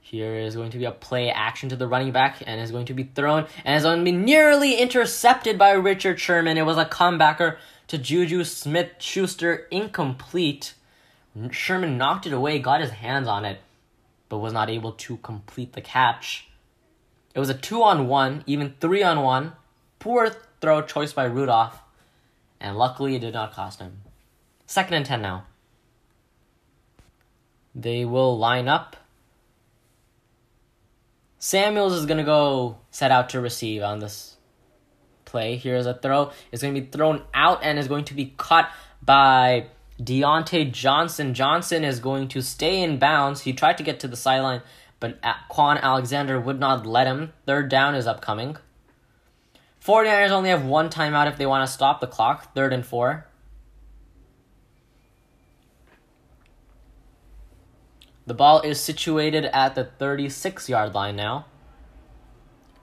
[0.00, 2.86] Here is going to be a play action to the running back and is going
[2.86, 6.58] to be thrown and is going to be nearly intercepted by Richard Sherman.
[6.58, 10.74] It was a comebacker to Juju Smith Schuster, incomplete.
[11.50, 13.60] Sherman knocked it away, got his hands on it,
[14.28, 16.48] but was not able to complete the catch.
[17.34, 19.52] It was a two on one, even three on one.
[19.98, 20.30] Poor
[20.60, 21.80] throw choice by Rudolph,
[22.60, 24.00] and luckily it did not cost him.
[24.66, 25.46] Second and 10 now.
[27.74, 28.96] They will line up.
[31.42, 34.36] Samuels is going to go set out to receive on this
[35.24, 35.56] play.
[35.56, 36.32] Here's a throw.
[36.52, 38.70] It's going to be thrown out and is going to be caught
[39.00, 39.68] by
[39.98, 41.32] Diontae Johnson.
[41.32, 43.40] Johnson is going to stay in bounds.
[43.40, 44.60] He tried to get to the sideline,
[45.00, 45.18] but
[45.50, 47.32] Kwon Alexander would not let him.
[47.46, 48.58] Third down is upcoming.
[49.82, 52.54] 49ers only have one timeout if they want to stop the clock.
[52.54, 53.26] Third and four.
[58.26, 61.46] The ball is situated at the 36 yard line now.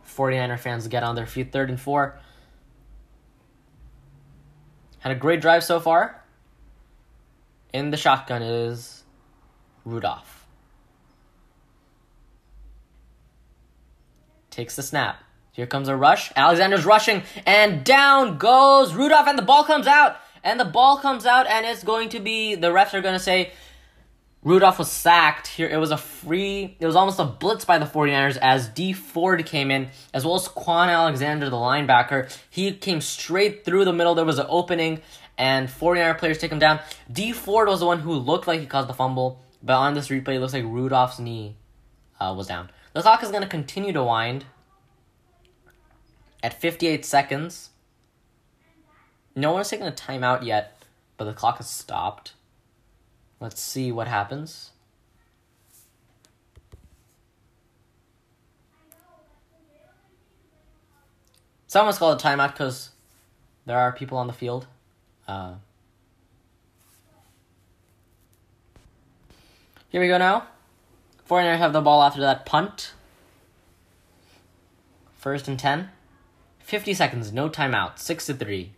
[0.07, 1.51] 49er fans get on their feet.
[1.51, 2.19] Third and four.
[4.99, 6.23] Had a great drive so far.
[7.73, 9.03] In the shotgun is
[9.85, 10.47] Rudolph.
[14.49, 15.23] Takes the snap.
[15.51, 16.31] Here comes a rush.
[16.35, 20.17] Alexander's rushing, and down goes Rudolph, and the ball comes out.
[20.43, 23.19] And the ball comes out, and it's going to be the refs are going to
[23.19, 23.51] say
[24.47, 25.47] Rudolph was sacked.
[25.47, 28.93] Here it was a free, it was almost a blitz by the 49ers as Dee
[28.93, 32.33] Ford came in, as well as Kwon Alexander, the linebacker.
[32.49, 34.15] He came straight through the middle.
[34.15, 35.01] There was an opening,
[35.37, 36.79] and 49er players take him down.
[37.11, 40.07] Dee Ford was the one who looked like he caused the fumble, but on this
[40.07, 41.57] replay, it looks like Rudolph's knee
[42.17, 42.69] uh, was down.
[42.93, 44.45] The clock is going to continue to wind
[46.41, 47.71] at 58 seconds.
[49.35, 50.81] No one one's taking a timeout yet,
[51.17, 52.31] but the clock has stopped.
[53.39, 54.71] Let's see what happens.
[61.67, 62.91] Someone's called a timeout because
[63.65, 64.65] there are people on the field.
[65.27, 65.55] Uh,
[69.89, 70.47] here we go now.
[71.29, 72.93] 49ers have the ball after that punt.
[75.17, 75.89] First and 10.
[76.59, 77.99] 50 seconds, no timeout.
[77.99, 78.71] 6 to 3.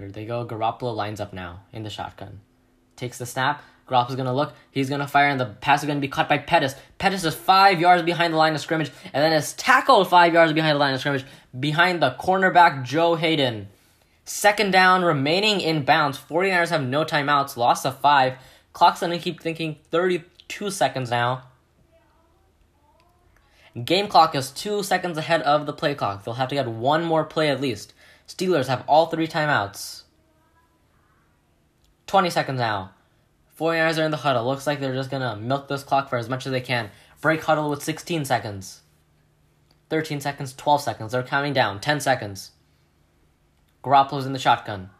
[0.00, 0.46] Here they go.
[0.46, 2.40] Garoppolo lines up now in the shotgun.
[2.96, 3.62] Takes the snap.
[3.86, 4.54] Garoppolo's gonna look.
[4.70, 6.74] He's gonna fire, and the pass is gonna be caught by Pettis.
[6.96, 10.54] Pettis is five yards behind the line of scrimmage, and then is tackled five yards
[10.54, 11.26] behind the line of scrimmage
[11.58, 13.68] behind the cornerback Joe Haden.
[14.24, 16.18] Second down, remaining in bounds.
[16.18, 17.58] 49ers have no timeouts.
[17.58, 18.38] Loss of five.
[18.72, 21.42] Clock's gonna keep thinking 32 seconds now.
[23.84, 26.24] Game clock is two seconds ahead of the play clock.
[26.24, 27.92] They'll have to get one more play at least.
[28.30, 30.04] Steelers have all three timeouts.
[32.06, 32.92] 20 seconds now.
[33.58, 34.46] 49ers are in the huddle.
[34.46, 36.90] Looks like they're just going to milk this clock for as much as they can.
[37.20, 38.82] Break huddle with 16 seconds.
[39.88, 41.10] 13 seconds, 12 seconds.
[41.10, 41.80] They're counting down.
[41.80, 42.52] 10 seconds.
[43.82, 44.90] Garoppolo's in the shotgun.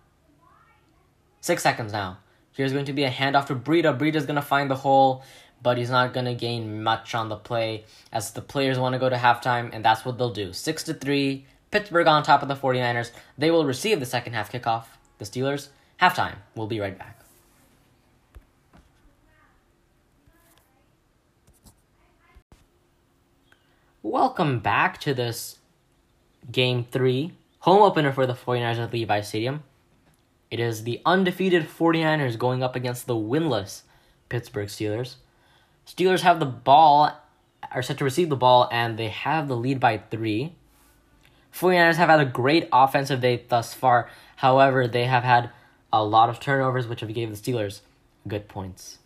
[1.41, 2.19] 6 seconds now.
[2.51, 3.97] Here's going to be a handoff to Breida.
[3.97, 5.23] Breida's going to find the hole,
[5.63, 8.99] but he's not going to gain much on the play as the players want to
[8.99, 10.53] go to halftime, and that's what they'll do.
[10.53, 11.47] 6 to 3.
[11.71, 13.11] Pittsburgh on top of the 49ers.
[13.39, 14.85] They will receive the second half kickoff.
[15.19, 15.69] The Steelers,
[16.01, 16.37] halftime.
[16.55, 17.21] We'll be right back.
[24.03, 25.59] Welcome back to this
[26.51, 29.63] game three home opener for the 49ers at Levi Stadium.
[30.51, 33.83] It is the undefeated 49ers going up against the winless
[34.29, 35.17] Pittsburgh Steelers.
[35.87, 37.13] Steelers have the ball,
[37.71, 40.55] are set to receive the ball, and they have the lead by three.
[41.53, 44.09] 49ers have had a great offensive day thus far.
[44.37, 45.51] However, they have had
[45.93, 47.81] a lot of turnovers, which have gave the Steelers
[48.27, 48.99] good points.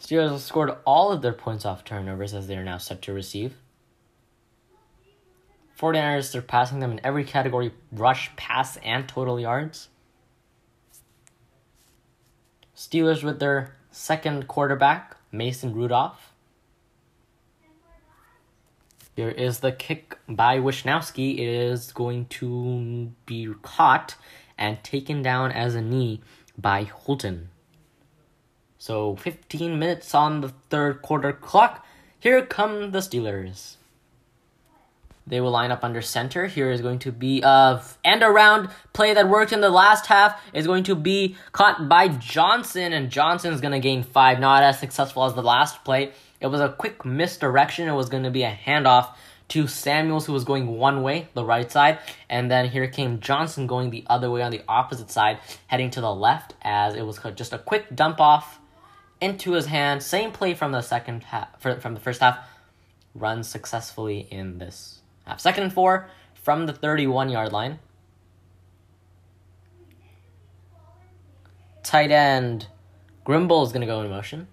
[0.00, 3.54] Steelers scored all of their points off turnovers as they are now set to receive.
[5.82, 9.88] 49ers surpassing them in every category rush, pass, and total yards.
[12.76, 16.32] Steelers with their second quarterback, Mason Rudolph.
[19.16, 21.34] Here is the kick by Wishnowsky.
[21.34, 24.14] It is going to be caught
[24.56, 26.20] and taken down as a knee
[26.56, 27.50] by Holton.
[28.78, 31.84] So 15 minutes on the third quarter clock.
[32.20, 33.76] Here come the Steelers.
[35.26, 36.46] They will line up under center.
[36.46, 40.40] Here is going to be a end around play that worked in the last half
[40.52, 44.40] is going to be caught by Johnson, and Johnson's going to gain five.
[44.40, 46.12] Not as successful as the last play.
[46.40, 47.88] It was a quick misdirection.
[47.88, 49.14] It was going to be a handoff
[49.48, 51.98] to Samuels, who was going one way, the right side,
[52.30, 56.00] and then here came Johnson going the other way on the opposite side, heading to
[56.00, 58.58] the left, as it was just a quick dump off
[59.20, 60.02] into his hand.
[60.02, 62.38] Same play from the second half, from the first half,
[63.14, 65.01] runs successfully in this.
[65.36, 67.78] Second and four from the 31 yard line.
[71.82, 72.66] Tight end
[73.24, 74.48] Grimble is going to go in motion.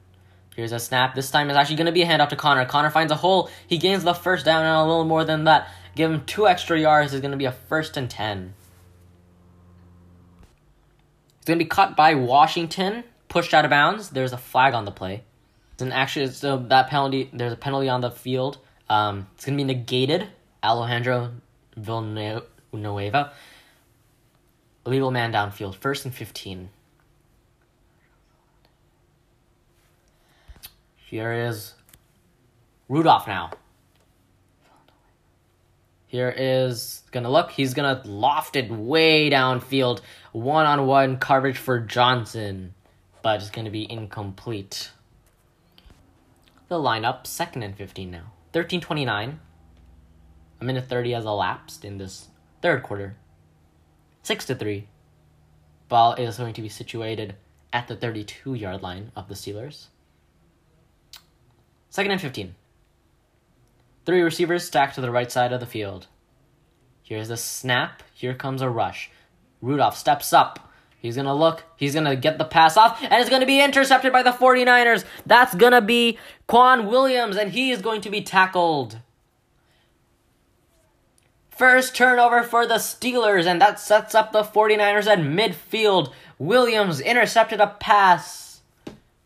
[0.55, 1.15] Here's a snap.
[1.15, 2.65] This time is actually going to be a handoff to Conner.
[2.65, 3.49] Conner finds a hole.
[3.67, 5.69] He gains the first down and a little more than that.
[5.95, 7.13] Give him two extra yards.
[7.13, 8.53] It's going to be a first and 10.
[11.37, 13.03] It's going to be caught by Washington.
[13.29, 14.09] Pushed out of bounds.
[14.09, 15.23] There's a flag on the play.
[15.79, 18.57] And actually, so that penalty, there's a penalty on the field.
[18.89, 20.27] Um, it's going to be negated.
[20.63, 21.31] Alejandro
[21.75, 23.33] Villanueva.
[24.85, 25.75] Illegal man downfield.
[25.75, 26.69] First and 15.
[30.95, 31.73] Here is
[32.87, 33.51] Rudolph now.
[36.07, 37.51] Here is gonna look.
[37.51, 40.01] He's gonna loft it way downfield.
[40.31, 42.73] One on one coverage for Johnson,
[43.21, 44.91] but it's gonna be incomplete.
[46.67, 48.31] The lineup, second and 15 now.
[48.53, 49.39] 13 29.
[50.61, 52.27] A minute 30 has elapsed in this
[52.61, 53.15] third quarter.
[54.23, 54.87] 6 to 3.
[55.87, 57.35] Ball is going to be situated
[57.71, 59.87] at the 32 yard line of the Steelers.
[61.89, 62.55] Second and 15.
[64.05, 66.07] Three receivers stacked to the right side of the field.
[67.03, 68.03] Here's the snap.
[68.13, 69.09] Here comes a rush.
[69.61, 70.71] Rudolph steps up.
[70.99, 71.63] He's going to look.
[71.77, 74.31] He's going to get the pass off, and it's going to be intercepted by the
[74.31, 75.05] 49ers.
[75.25, 78.99] That's going to be K'Waun Williams, and he is going to be tackled.
[81.59, 86.13] First turnover for the Steelers, and that sets up the 49ers at midfield.
[86.37, 88.61] Williams intercepted a pass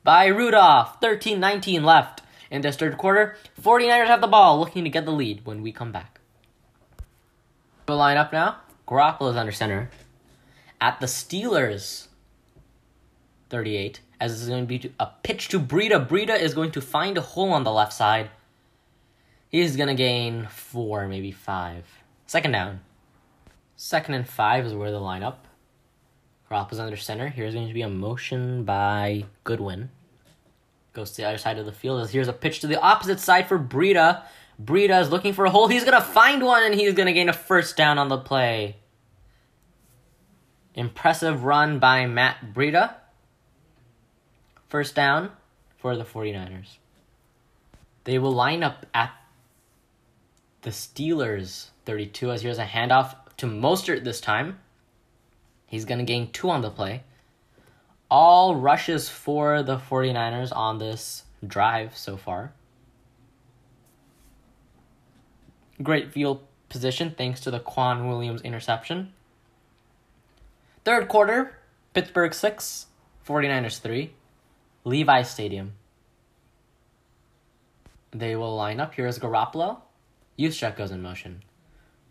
[0.04, 1.00] by Rudolph.
[1.00, 3.38] 13 19 left in this third quarter.
[3.62, 6.22] 49ers have the ball, looking to get the lead when we come back.
[7.86, 8.62] The lineup now.
[8.88, 9.92] Garoppolo is under center.
[10.82, 12.08] At the Steelers,
[13.52, 16.08] 38, as this is going to be a pitch to Breida.
[16.08, 18.32] Breida is going to find a hole on the left side.
[19.50, 21.86] He's going to gain four, maybe five.
[22.26, 22.82] Second down.
[23.76, 25.38] Second and five is where the lineup.
[26.50, 27.30] Garoppolo's under center.
[27.30, 29.90] Here's going to be a motion by Goodwin.
[30.94, 32.08] Goes to the other side of the field.
[32.10, 34.24] Here's a pitch to the opposite side for Breida.
[34.64, 35.68] Breida is looking for a hole.
[35.68, 38.20] He's going to find one, and he's going to gain a first down on the
[38.20, 38.78] play.
[40.76, 42.96] Impressive run by Matt Breida.
[44.68, 45.32] First down
[45.78, 46.78] for the 49ers.
[48.04, 49.12] They will line up at
[50.64, 54.60] the Steelers 32 as here's a handoff to Mostert this time.
[55.68, 57.04] He's going to gain two on the play
[58.14, 62.54] all rushes for the 49ers on this drive so far.
[65.82, 69.14] Great field position thanks to the K'Waun Williams interception.
[70.86, 71.58] Third quarter,
[71.96, 72.86] Pittsburgh 6,
[73.28, 74.14] 49ers 3,
[74.84, 75.74] Levi Stadium.
[78.12, 78.94] They will line up.
[78.94, 79.78] Here is Garoppolo.
[80.38, 81.44] Juszczyk goes in motion.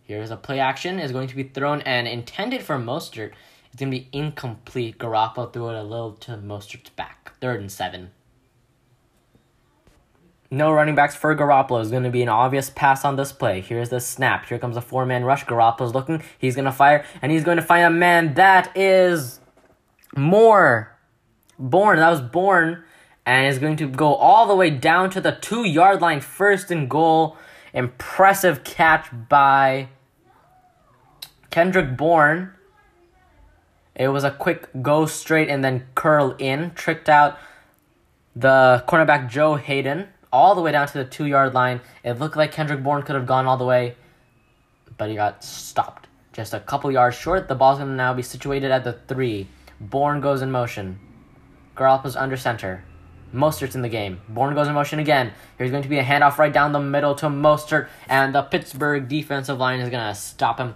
[0.02, 3.32] Here's a play action is going to be thrown and intended for Mostert.
[3.66, 4.98] It's going to be incomplete.
[4.98, 7.32] Garoppolo threw it a little to Mostert's back.
[7.40, 8.10] Third and seven.
[10.50, 13.62] No running backs for Garoppolo is going to be an obvious pass on this play.
[13.62, 14.44] Here's the snap.
[14.44, 15.46] Here comes a four man rush.
[15.46, 16.22] Garoppolo's looking.
[16.38, 19.40] He's going to fire, and he's going to find a man that is
[20.14, 20.94] more
[21.58, 21.98] Bourne.
[21.98, 22.84] That was Bourne,
[23.24, 26.20] and is going to go all the way down to the two yard line.
[26.20, 27.38] First and goal.
[27.72, 29.88] Impressive catch by
[31.50, 32.52] Kendrick Bourne.
[33.94, 37.38] It was a quick go straight and then curl in, tricked out
[38.34, 41.80] the cornerback Joe Haden all the way down to the two yard line.
[42.02, 43.96] It looked like Kendrick Bourne could have gone all the way,
[44.96, 46.08] but he got stopped.
[46.32, 47.48] Just a couple yards short.
[47.48, 49.48] The ball's going to now be situated at the three.
[49.78, 50.98] Bourne goes in motion.
[51.76, 52.84] Garoppolo's under center.
[53.32, 54.20] Mostert's in the game.
[54.28, 55.32] Bourne goes in motion again.
[55.56, 59.08] Here's going to be a handoff right down the middle to Mostert, and the Pittsburgh
[59.08, 60.74] defensive line is going to stop him.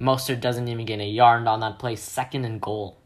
[0.00, 1.96] Mostert doesn't even get a yard on that play.
[1.96, 2.98] Second and goal.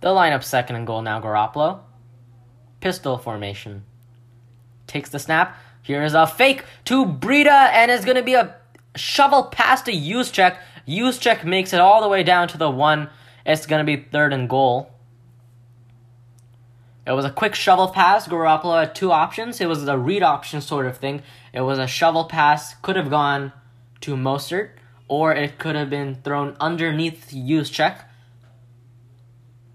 [0.00, 1.20] The lineup second and goal now.
[1.20, 1.80] Garoppolo.
[2.80, 3.84] Pistol formation.
[4.86, 5.56] Takes the snap.
[5.82, 8.56] Here is a fake to Breida, and it's going to be a
[8.96, 10.56] shovel pass to Juszczyk.
[10.88, 13.10] Juszczyk makes it all the way down to the one.
[13.44, 14.90] It's going to be third and goal.
[17.10, 18.28] It was a quick shovel pass.
[18.28, 19.60] Garoppolo had two options.
[19.60, 21.24] It was a read option sort of thing.
[21.52, 22.74] It was a shovel pass.
[22.82, 23.52] Could have gone
[24.02, 24.70] to Mostert,
[25.08, 28.04] or it could have been thrown underneath Juszczyk.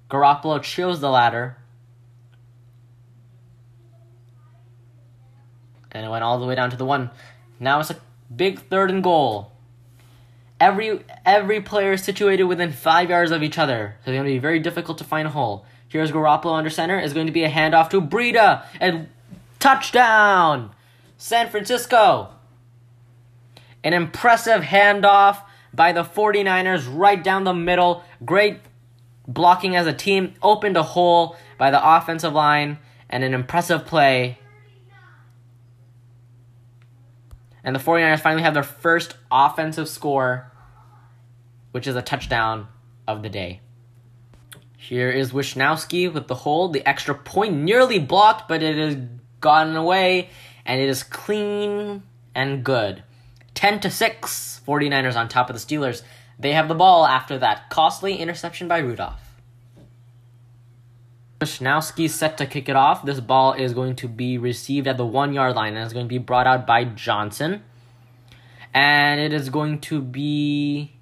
[0.09, 1.57] Garoppolo chose the latter.
[5.91, 7.09] And it went all the way down to the one.
[7.59, 7.99] Now it's a
[8.33, 9.51] big third and goal.
[10.57, 14.31] Every every player is situated within five yards of each other, so it's going to
[14.31, 15.65] be very difficult to find a hole.
[15.95, 16.99] Here's Garoppolo under center.
[16.99, 19.07] Is going to be a handoff to Breida and
[19.59, 20.71] touchdown,
[21.15, 22.31] San Francisco.
[23.81, 25.43] An impressive handoff
[25.73, 28.03] by the 49ers right down the middle.
[28.25, 28.59] Great
[29.25, 30.33] blocking as a team.
[30.43, 32.77] Opened a hole by the offensive line
[33.09, 34.37] and an impressive play.
[37.63, 40.51] And the 49ers finally have their first offensive score,
[41.71, 42.67] which is a touchdown
[43.07, 43.61] of the day.
[44.87, 46.73] Here is Wishnowsky with the hold.
[46.73, 48.97] The extra point nearly blocked, but it has
[49.41, 50.29] gotten away,
[50.63, 52.03] and it is clean
[52.35, 53.01] and good.
[53.55, 56.03] 10 to 6, 49ers on top of the Steelers.
[56.37, 59.19] They have the ball after that costly interception by Rudolph.
[61.41, 63.03] Wishnowsky set to kick it off.
[63.03, 66.05] This ball is going to be received at the one yard line and is going
[66.05, 67.63] to be brought out by Johnson.
[68.71, 70.93] And it is going to be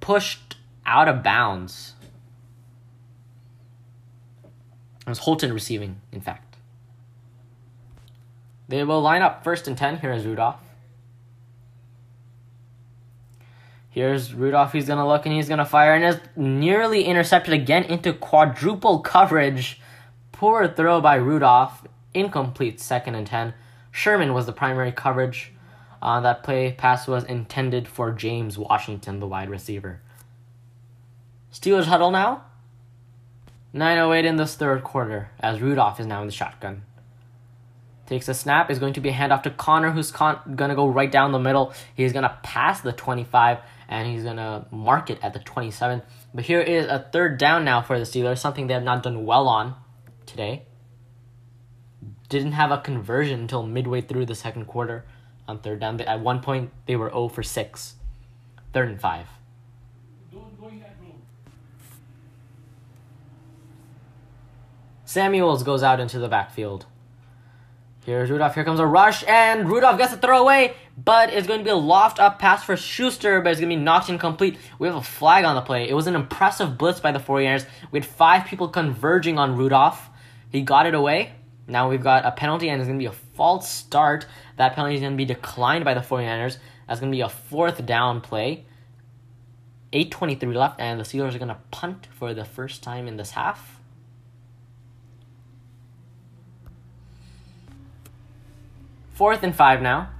[0.00, 1.94] pushed out of bounds.
[5.08, 6.58] It was Holton receiving, in fact.
[8.68, 10.00] They will line up first and 10.
[10.00, 10.60] Here is Rudolph.
[13.88, 14.74] Here's Rudolph.
[14.74, 18.12] He's going to look and he's going to fire and is nearly intercepted again into
[18.12, 19.80] quadruple coverage.
[20.30, 21.86] Poor throw by Rudolph.
[22.12, 23.54] Incomplete second and 10.
[23.90, 25.54] Sherman was the primary coverage.
[26.02, 30.02] Uh, that play pass was intended for James Washington, the wide receiver.
[31.50, 32.42] Steelers huddle now.
[33.74, 36.82] 9.08 in this third quarter as Rudolph is now in the shotgun.
[38.06, 40.74] Takes a snap, is going to be a handoff to Conner, who's con- going to
[40.74, 41.74] go right down the middle.
[41.94, 43.58] He's going to pass the 25
[43.88, 46.00] and he's going to mark it at the 27.
[46.32, 49.26] But here is a third down now for the Steelers, something they have not done
[49.26, 49.74] well on
[50.24, 50.64] today.
[52.30, 55.04] Didn't have a conversion until midway through the second quarter
[55.46, 56.00] on third down.
[56.00, 57.94] At one point, they were 0 for 6.
[58.72, 59.26] Third and 5.
[65.08, 66.84] Samuels goes out into the backfield.
[68.04, 68.54] Here's Rudolph.
[68.54, 71.76] Here comes a rush, and Rudolph gets a throwaway, but it's going to be a
[71.76, 74.58] loft up pass for Schuster, but it's going to be knocked incomplete.
[74.78, 75.88] We have a flag on the play.
[75.88, 77.64] It was an impressive blitz by the 49ers.
[77.90, 80.10] We had five people converging on Rudolph.
[80.50, 81.32] He got it away.
[81.66, 84.26] Now we've got a penalty, and it's going to be a false start.
[84.56, 86.58] That penalty is going to be declined by the 49ers.
[86.86, 88.66] That's going to be a fourth down play.
[89.90, 93.30] 8.23 left, and the Steelers are going to punt for the first time in this
[93.30, 93.77] half.
[99.18, 100.10] Fourth and five now.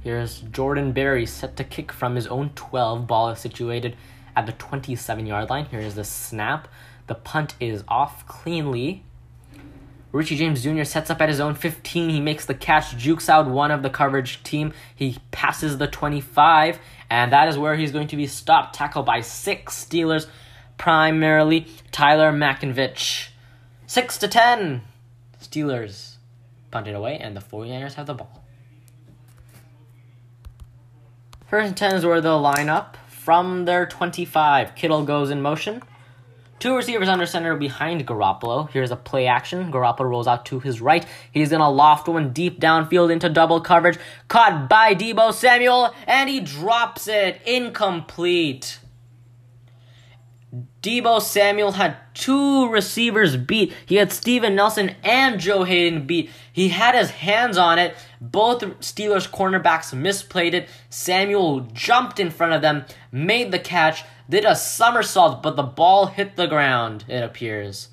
[0.00, 3.06] Here's Jordan Berry set to kick from his own 12.
[3.06, 3.96] Ball is situated
[4.34, 5.66] at the 27 yard line.
[5.66, 6.66] Here's the snap.
[7.06, 9.04] The punt is off cleanly.
[10.10, 10.82] Richie James Jr.
[10.82, 12.10] sets up at his own 15.
[12.10, 14.72] He makes the catch, jukes out one of the coverage team.
[14.92, 18.74] He passes the 25, and that is where he's going to be stopped.
[18.74, 20.26] Tackled by six Steelers,
[20.78, 23.28] primarily Tyler Matakevich.
[23.86, 24.82] 6 to 10.
[25.40, 26.16] Steelers
[26.72, 28.37] punted away, and the 49ers have the ball.
[31.48, 34.74] First and 10 is where they'll line up from their 25.
[34.74, 35.82] Kittle goes in motion.
[36.58, 38.68] Two receivers under center behind Garoppolo.
[38.70, 39.72] Here's a play action.
[39.72, 41.06] Garoppolo rolls out to his right.
[41.32, 43.98] He's gonna loft one deep downfield into double coverage.
[44.28, 47.40] Caught by Deebo Samuel, and he drops it.
[47.46, 48.80] Incomplete.
[50.82, 53.72] Deebo Samuel had two receivers beat.
[53.86, 56.30] He had Steven Nelson and Joe Haden beat.
[56.52, 57.96] He had his hands on it.
[58.20, 60.68] Both Steelers cornerbacks misplayed it.
[60.90, 66.06] Samuel jumped in front of them, made the catch, did a somersault, but the ball
[66.06, 67.88] hit the ground, it appears.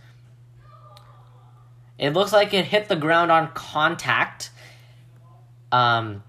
[1.98, 4.52] It looks like it hit the ground on contact.
[5.72, 6.24] Um,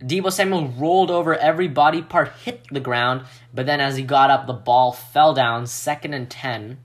[0.00, 4.30] Deebo Samuel rolled over, every body part hit the ground, but then as he got
[4.30, 6.78] up, the ball fell down, second and 10.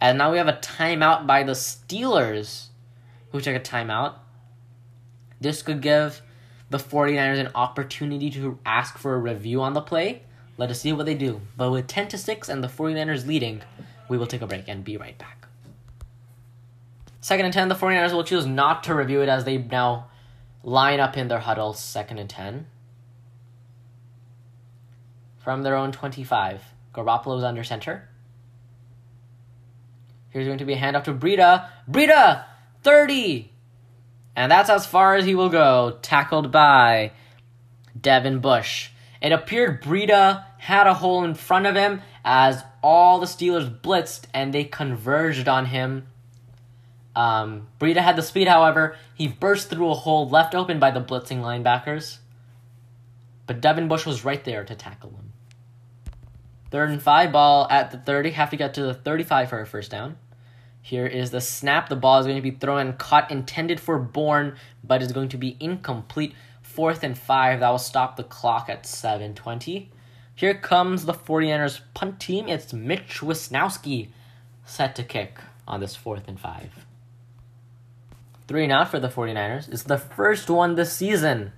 [0.00, 2.66] And now we have a timeout by the Steelers,
[3.32, 4.14] who took a timeout.
[5.44, 6.22] This could give
[6.70, 10.22] the 49ers an opportunity to ask for a review on the play.
[10.56, 11.42] Let us see what they do.
[11.54, 13.60] But with 10 to 6 and the 49ers leading,
[14.08, 15.46] we will take a break and be right back.
[17.20, 20.06] Second and 10, the 49ers will choose not to review it as they now
[20.62, 22.66] line up in their huddle, second and 10.
[25.40, 26.62] From their own 25,
[26.94, 28.08] Garoppolo's under center.
[30.30, 31.68] Here's going to be a handoff to Breida.
[31.86, 32.44] Breida!
[32.82, 33.50] 30!
[34.36, 37.12] And that's as far as he will go, tackled by
[37.98, 38.90] Devin Bush.
[39.22, 44.24] It appeared Breida had a hole in front of him as all the Steelers blitzed
[44.34, 46.06] and they converged on him
[47.16, 48.96] Um, Breida had the speed, however.
[49.14, 52.18] He burst through a hole left open by the blitzing linebackers.
[53.46, 55.32] But Devin Bush was right there to tackle him.
[56.70, 58.30] Third and five, ball at the 30.
[58.32, 60.16] Have to get to the 35 for a first down.
[60.84, 61.88] Here is the snap.
[61.88, 64.56] The ball is going to be thrown and caught, intended for Bourne,
[64.86, 66.34] but is going to be incomplete.
[66.60, 67.60] Fourth and five.
[67.60, 69.90] That will stop the clock at 720.
[70.34, 72.48] Here comes the 49ers punt team.
[72.48, 74.08] It's Mitch Wishnowsky
[74.66, 76.84] set to kick on this fourth and five.
[78.46, 79.72] Three and out for the 49ers.
[79.72, 81.54] It's the first one this season.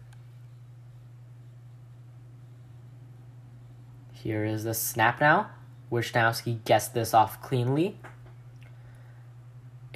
[4.12, 5.51] Here is the snap now.
[5.91, 7.99] Wishnowsky gets this off cleanly.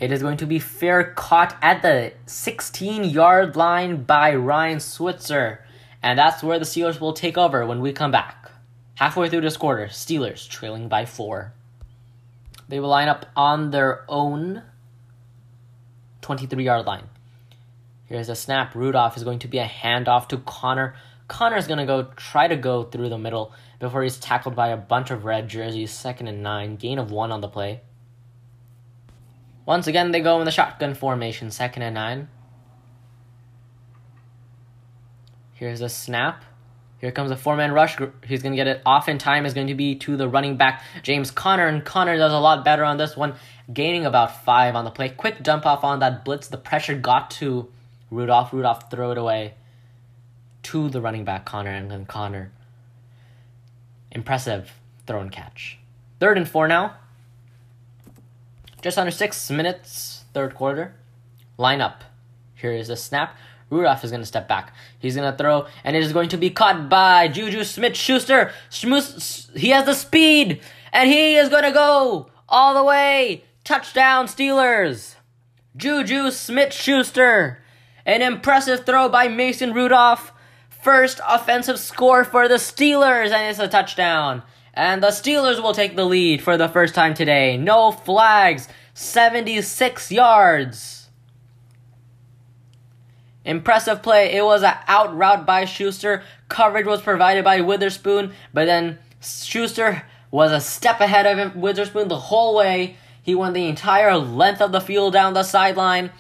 [0.01, 5.63] It is going to be fair caught at the 16 yard line by Ryan Switzer.
[6.03, 8.51] And that's where the Steelers will take over when we come back.
[8.95, 11.53] Halfway through this quarter, Steelers trailing by four.
[12.67, 14.63] They will line up on their own
[16.23, 17.05] 23 yard line.
[18.07, 18.75] Here's a snap.
[18.75, 20.95] Rudolph is going to be a handoff to Conner.
[21.29, 24.69] Conner is going to go try to go through the middle before he's tackled by
[24.69, 25.93] a bunch of red jerseys.
[25.93, 26.77] Second and nine.
[26.77, 27.83] Gain of one on the play.
[29.71, 31.49] Once again, they go in the shotgun formation.
[31.49, 32.27] Second and nine.
[35.53, 36.45] Here's a snap.
[36.99, 37.97] Here comes a four man rush.
[38.27, 39.47] He's going to get it off in time.
[39.47, 41.69] Is going to be to the running back, James Conner.
[41.69, 43.35] And Conner does a lot better on this one,
[43.73, 45.09] gaining about five on the play.
[45.09, 46.49] Quick dump off on that blitz.
[46.49, 47.71] The pressure got to
[48.11, 48.53] Rudolph.
[48.53, 49.55] Rudolph throw it away
[50.65, 51.71] to the running back, Conner.
[51.71, 52.51] And then Conner.
[54.11, 54.73] Impressive
[55.07, 55.79] throw and catch.
[56.19, 56.97] Third and four now.
[58.83, 60.95] Just under six minutes, third quarter.
[61.59, 62.03] Line up.
[62.55, 63.37] Here is a snap.
[63.69, 64.75] Rudolph is going to step back.
[64.99, 68.53] He's going to throw, and it is going to be caught by Juju Smith Schuster.
[68.71, 70.61] He has the speed,
[70.93, 73.45] and he is going to go all the way.
[73.63, 75.15] Touchdown, Steelers.
[75.77, 77.63] Juju Smith Schuster.
[78.05, 80.33] An impressive throw by Mason Rudolph.
[80.69, 84.43] First offensive score for the Steelers, and it's a touchdown.
[84.75, 87.57] And the Steelers will take the lead for the first time today.
[87.57, 88.69] No flags.
[88.95, 91.09] 76 yards.
[93.45, 94.33] Impressive play.
[94.33, 96.23] It was an out route by Schuster.
[96.49, 102.09] Coverage was provided by Witherspoon, but then Schuster was a step ahead of him, Witherspoon
[102.09, 102.97] the whole way.
[103.23, 106.11] He went the entire length of the field down the sideline.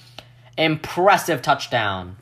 [0.56, 2.16] Impressive touchdown.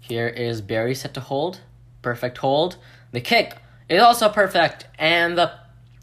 [0.00, 1.60] Here is Berry set to hold.
[2.02, 2.76] Perfect hold.
[3.12, 3.56] The kick
[3.88, 5.52] is also perfect, and the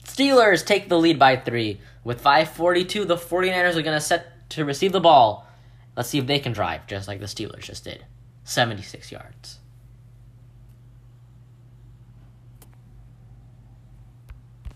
[0.04, 1.80] Steelers take the lead by three.
[2.04, 5.48] With 5.42, the 49ers are going to set to receive the ball.
[5.96, 8.06] Let's see if they can drive, just like the Steelers just did.
[8.44, 9.60] 76 yards.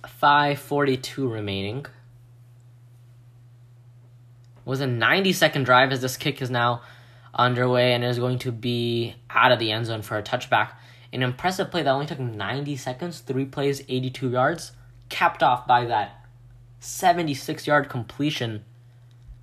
[0.08, 1.86] Five forty-two remaining.
[4.64, 6.82] Was a 90 second drive as this kick is now
[7.34, 10.72] underway and is going to be out of the end zone for a touchback.
[11.16, 14.74] An impressive play that only took 90 seconds, three plays, 82 yards,
[15.08, 16.26] capped off by that
[16.82, 18.66] 76 yard completion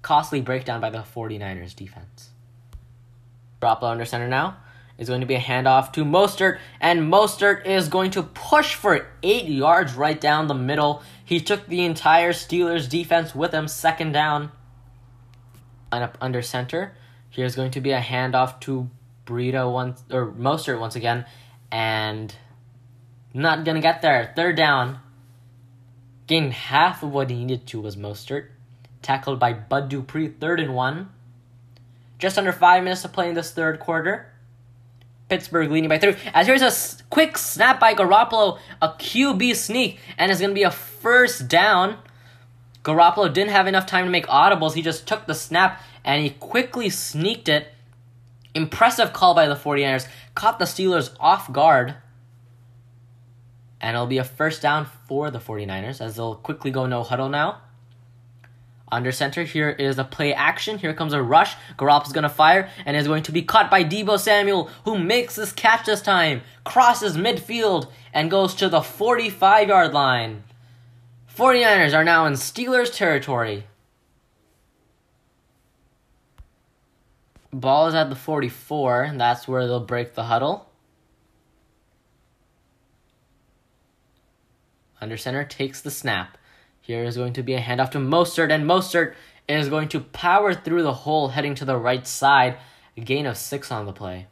[0.02, 2.28] costly breakdown by the 49ers defense.
[3.62, 4.58] Garoppolo under center now
[4.98, 9.06] is going to be a handoff to Mostert, and Mostert is going to push for
[9.22, 11.02] eight yards right down the middle.
[11.24, 14.52] He took the entire Steelers defense with him, second down.
[15.90, 16.92] Line up under center.
[17.30, 18.90] Here's going to be a handoff to
[19.24, 21.24] Burrito once or Mostert once again,
[21.72, 22.32] and
[23.34, 24.32] not gonna get there.
[24.36, 25.00] Third down.
[26.28, 28.48] Gained half of what he needed to was Mostert
[29.02, 31.10] tackled by Bud Dupree, third and one.
[32.18, 34.28] Just under five minutes to play in this third quarter.
[35.28, 36.14] Pittsburgh leading by three.
[36.32, 40.70] As here's a quick snap by Garoppolo, a QB sneak, and it's to be a
[40.70, 41.98] first down.
[42.84, 44.74] Garoppolo didn't have enough time to make audibles.
[44.74, 47.68] He just took the snap and he quickly sneaked it.
[48.54, 50.06] Impressive call by the 49ers.
[50.34, 51.94] Caught the Steelers off guard.
[53.80, 57.28] And it'll be a first down for the 49ers as they'll quickly go no huddle
[57.28, 57.62] now.
[58.92, 60.76] Under center, here is a play action.
[60.76, 61.54] Here comes a rush.
[61.80, 65.50] is gonna fire and is going to be caught by Deebo Samuel, who makes this
[65.50, 70.44] catch this time, crosses midfield, and goes to the 45 yard line.
[71.34, 73.64] 49ers are now in Steelers territory.
[77.52, 80.70] Ball is at the 44, and that's where they'll break the huddle.
[85.02, 86.38] Under center takes the snap.
[86.80, 89.14] Here is going to be a handoff to Mostert, and Mostert
[89.48, 92.56] is going to power through the hole heading to the right side.
[92.96, 94.28] A gain of six on the play.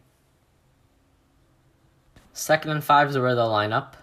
[2.32, 3.96] Second and five is where they'll line up.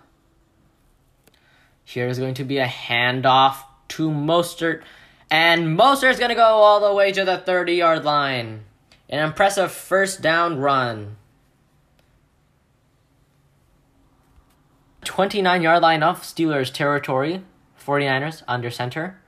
[1.84, 4.84] Here is going to be a handoff to Mostert,
[5.32, 8.67] And Mostert is going to go all the way to the 30 yard line.
[9.10, 11.18] An impressive first down run.
[15.04, 17.44] 29 yard line of Steelers territory.
[17.84, 19.20] 49ers under center.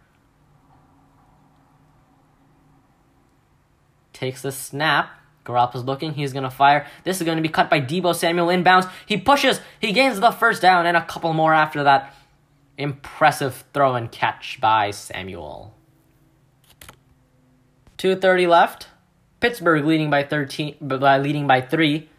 [4.12, 5.12] Takes the snap.
[5.46, 6.14] Garoppolo's looking.
[6.14, 6.86] He's going to fire.
[7.06, 8.92] This is going to be cut by Deebo Samuel inbounds.
[9.06, 9.62] He pushes.
[9.80, 12.14] He gains the first down and a couple more after that.
[12.78, 15.74] Impressive throw and catch by Samuel.
[17.98, 18.88] 2.30 left.
[19.40, 22.10] Pittsburgh leading by 13 by leading by 3.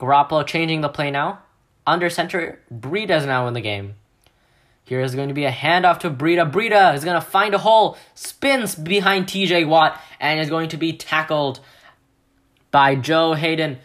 [0.00, 1.40] Garoppolo changing the play now.
[1.86, 3.94] Under center, Breida is now in the game.
[4.84, 6.50] Here is going to be a handoff to Breida.
[6.50, 10.76] Breida is going to find a hole, spins behind TJ Watt, and is going to
[10.76, 11.60] be tackled
[12.70, 13.78] by Joe Haden.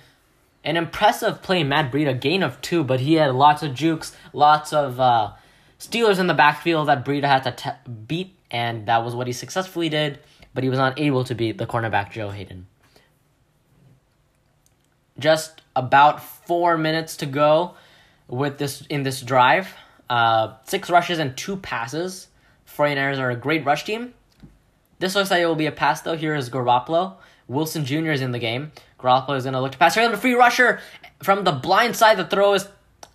[0.64, 4.74] An impressive play, Matt Breida, gain of two, but he had lots of jukes, lots
[4.74, 5.32] of uh,
[5.80, 9.88] Steelers in the backfield that Breida had to beat, and that was what he successfully
[9.88, 10.20] did,
[10.54, 12.68] but he was not able to beat the cornerback Joe Haden.
[15.18, 17.76] Just about four minutes to go
[18.28, 19.74] with this in this drive.
[20.10, 22.28] Uh, six rushes and two passes.
[22.68, 24.14] 49ers are a great rush team.
[25.00, 26.16] This looks like it will be a pass, though.
[26.16, 27.16] Here is Garoppolo.
[27.48, 28.12] Wilson Jr.
[28.12, 28.72] is in the game.
[29.00, 29.96] Garoppolo is going to look to pass.
[29.96, 30.80] Here, the free rusher
[31.24, 32.18] from the blind side.
[32.18, 32.68] The throw is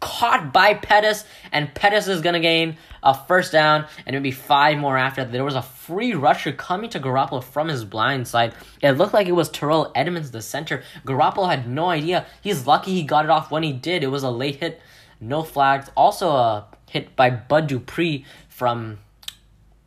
[0.04, 4.76] caught by Pettis, and Pettis is going to gain a first down and maybe five
[4.76, 5.32] more after that.
[5.32, 8.52] There was a free rusher coming to Garoppolo from his blind side.
[8.82, 10.82] It looked like it was Terrell Edmunds, the center.
[11.06, 12.26] Garoppolo had no idea.
[12.42, 14.02] He's lucky he got it off when he did.
[14.02, 14.80] It was a late hit,
[15.20, 15.90] no flags.
[15.96, 18.98] Also a hit by Bud Dupree from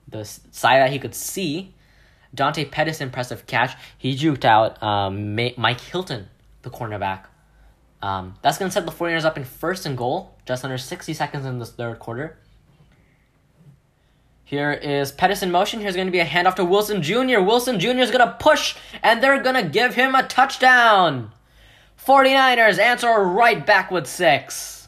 [0.08, 1.76] the side that he could see.
[2.34, 3.76] Dante Pettis, impressive catch.
[4.00, 6.28] He juked out um, Mike Hilton,
[6.64, 7.26] the cornerback.
[8.02, 11.14] Um, that's going to set the 49ers up in first and goal, just under 60
[11.14, 12.38] seconds in this third quarter.
[14.44, 15.82] Here is Pettis in motion.
[15.82, 17.42] Here's going to be a handoff to Wilson Jr.
[17.42, 18.00] Wilson Jr.
[18.00, 21.32] is going to push, and they're going to give him a touchdown.
[22.06, 24.88] 49ers answer right back with six.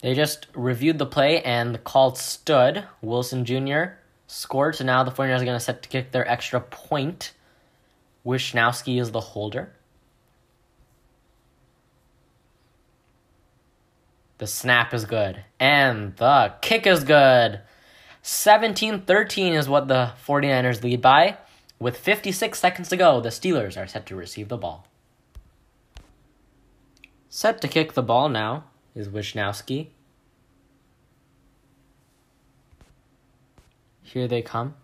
[0.00, 2.84] They just reviewed the play, and the call stood.
[3.02, 3.96] Wilson Jr.
[4.26, 7.32] scored, so now the 49ers are going to set to kick their extra point.
[8.24, 9.74] Wishnowsky is the holder.
[14.38, 15.44] The snap is good.
[15.60, 17.60] And the kick is good.
[18.22, 21.36] 17 13 is what the 49ers lead by.
[21.78, 24.86] With 56 seconds to go, the Steelers are set to receive the ball.
[27.28, 28.64] Set to kick the ball now
[28.94, 29.88] is Wishnowsky.
[34.02, 34.74] Here they come.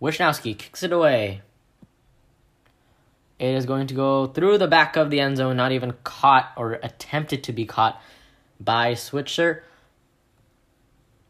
[0.00, 1.42] Wishnowsky kicks it away.
[3.42, 6.52] It is going to go through the back of the end zone, not even caught
[6.56, 8.00] or attempted to be caught
[8.60, 9.64] by Switzer.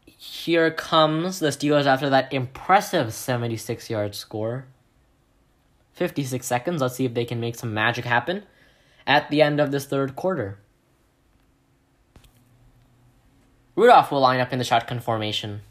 [0.05, 4.67] Here comes the Steelers after that impressive 76 yard score.
[5.93, 6.83] 56 seconds.
[6.83, 8.43] Let's see if they can make some magic happen
[9.07, 10.59] at the end of this third quarter.
[13.75, 15.61] Rudolph will line up in the shotgun formation.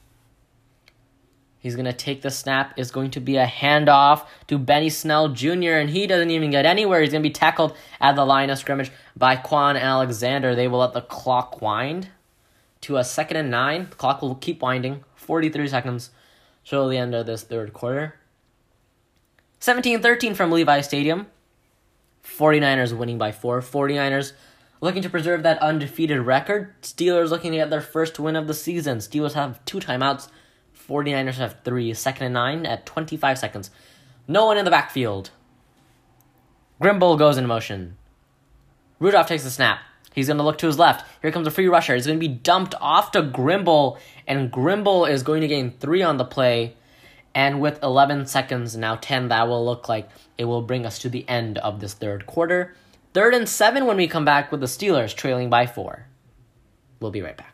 [1.62, 2.74] He's going to take the snap.
[2.76, 6.66] It's going to be a handoff to Benny Snell Jr., and he doesn't even get
[6.66, 7.00] anywhere.
[7.00, 10.56] He's going to be tackled at the line of scrimmage by Kwon Alexander.
[10.56, 12.08] They will let the clock wind
[12.80, 13.86] to a second and nine.
[13.90, 15.04] The clock will keep winding.
[15.14, 16.10] 43 seconds
[16.64, 18.16] till the end of this third quarter.
[19.60, 21.28] 17 13 from Levi Stadium.
[22.24, 23.60] 49ers winning by four.
[23.60, 24.32] 49ers
[24.80, 26.74] looking to preserve that undefeated record.
[26.82, 28.98] Steelers looking to get their first win of the season.
[28.98, 30.28] Steelers have two timeouts
[30.76, 33.70] 49ers have three, second and nine at 25 seconds.
[34.28, 35.30] No one in the backfield.
[36.80, 37.96] Grimble goes in motion.
[38.98, 39.80] Rudolph takes the snap.
[40.14, 41.06] He's going to look to his left.
[41.22, 41.94] Here comes a free rusher.
[41.94, 46.02] He's going to be dumped off to Grimble, and Grimble is going to gain three
[46.02, 46.76] on the play.
[47.34, 51.08] And with 11 seconds, now 10, that will look like it will bring us to
[51.08, 52.74] the end of this third quarter.
[53.14, 56.06] Third and seven when we come back with the Steelers trailing by four.
[57.00, 57.51] We'll be right back.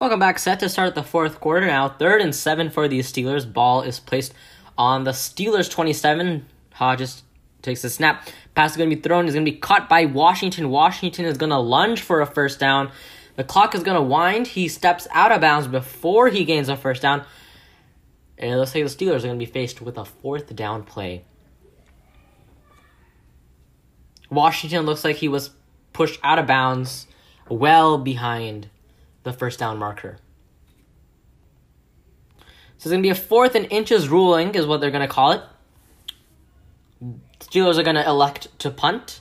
[0.00, 0.38] Welcome back.
[0.38, 1.90] Set to start the fourth quarter now.
[1.90, 3.44] Third and seven for the Steelers.
[3.52, 4.32] Ball is placed
[4.78, 6.46] on the Steelers 27.
[6.72, 7.22] Hodges
[7.60, 8.26] takes the snap.
[8.54, 9.28] Pass is going to be thrown.
[9.28, 10.70] Is going to be caught by Washington.
[10.70, 12.90] Washington is going to lunge for a first down.
[13.36, 14.46] The clock is going to wind.
[14.46, 17.26] He steps out of bounds before he gains a first down.
[18.38, 21.26] And looks like the Steelers are going to be faced with a fourth down play.
[24.30, 25.50] Washington looks like he was
[25.92, 27.06] pushed out of bounds
[27.50, 28.70] well behind
[29.30, 30.18] the first down marker.
[32.78, 35.14] So it's going to be a fourth and inches ruling, is what they're going to
[35.14, 35.42] call it.
[37.40, 39.20] Steelers are going to elect to punt.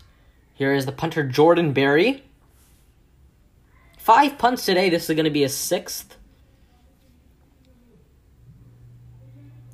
[0.54, 2.24] Here is the punter Jordan Berry.
[3.98, 4.90] five punts today.
[4.90, 6.18] This is going to be a sixth.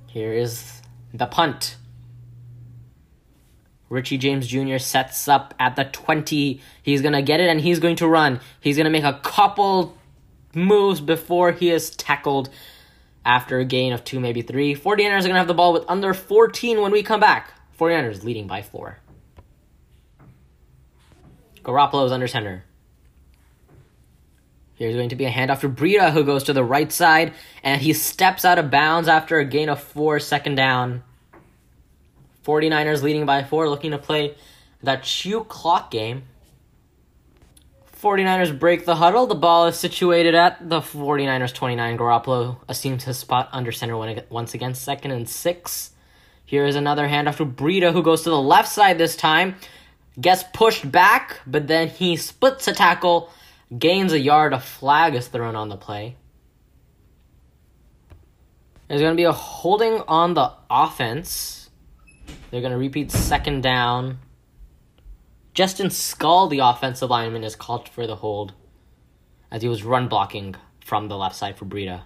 [0.07, 0.81] Here is
[1.13, 1.77] the punt.
[3.89, 4.77] Richie James Jr.
[4.77, 6.59] sets up at the 20.
[6.81, 8.39] He's going to get it and he's going to run.
[8.59, 9.95] He's going to make a couple
[10.55, 12.49] moves before he is tackled
[13.25, 14.75] after a gain of two, maybe three.
[14.75, 17.53] 49ers are going to have the ball with under 14 when we come back.
[17.79, 18.99] 49ers leading by four.
[21.63, 22.63] Garoppolo is under center.
[24.75, 27.33] Here's going to be a handoff to Breida, who goes to the right side,
[27.63, 31.03] and he steps out of bounds after a gain of four, second down.
[32.45, 34.35] 49ers leading by four, looking to play
[34.83, 36.23] that shoe clock game.
[38.01, 39.25] 49ers break the huddle.
[39.25, 41.97] The ball is situated at the 49ers 29.
[41.97, 43.97] Garoppolo assumes his spot under center
[44.29, 45.91] once again, second and six.
[46.43, 49.55] Here is another handoff to Breida, who goes to the left side this time.
[50.19, 53.31] Gets pushed back, but then he splits a tackle,
[53.77, 54.53] gains a yard.
[54.53, 56.15] A flag is thrown on the play.
[58.87, 61.69] There's going to be a holding on the offense.
[62.51, 64.19] They're going to repeat second down.
[65.55, 68.53] Justin Skule, the offensive lineman, is called for the hold
[69.49, 70.53] as he was run blocking
[70.83, 72.01] from the left side for Breida.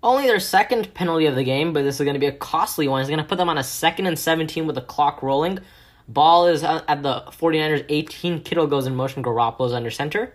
[0.00, 2.86] Only their second penalty of the game, but this is going to be a costly
[2.86, 3.00] one.
[3.00, 5.58] It's going to put them on a second and 17 with the clock rolling.
[6.06, 8.42] Ball is uh, at the 49ers 18.
[8.42, 9.24] Kittle goes in motion.
[9.24, 10.32] Garoppolo's under center.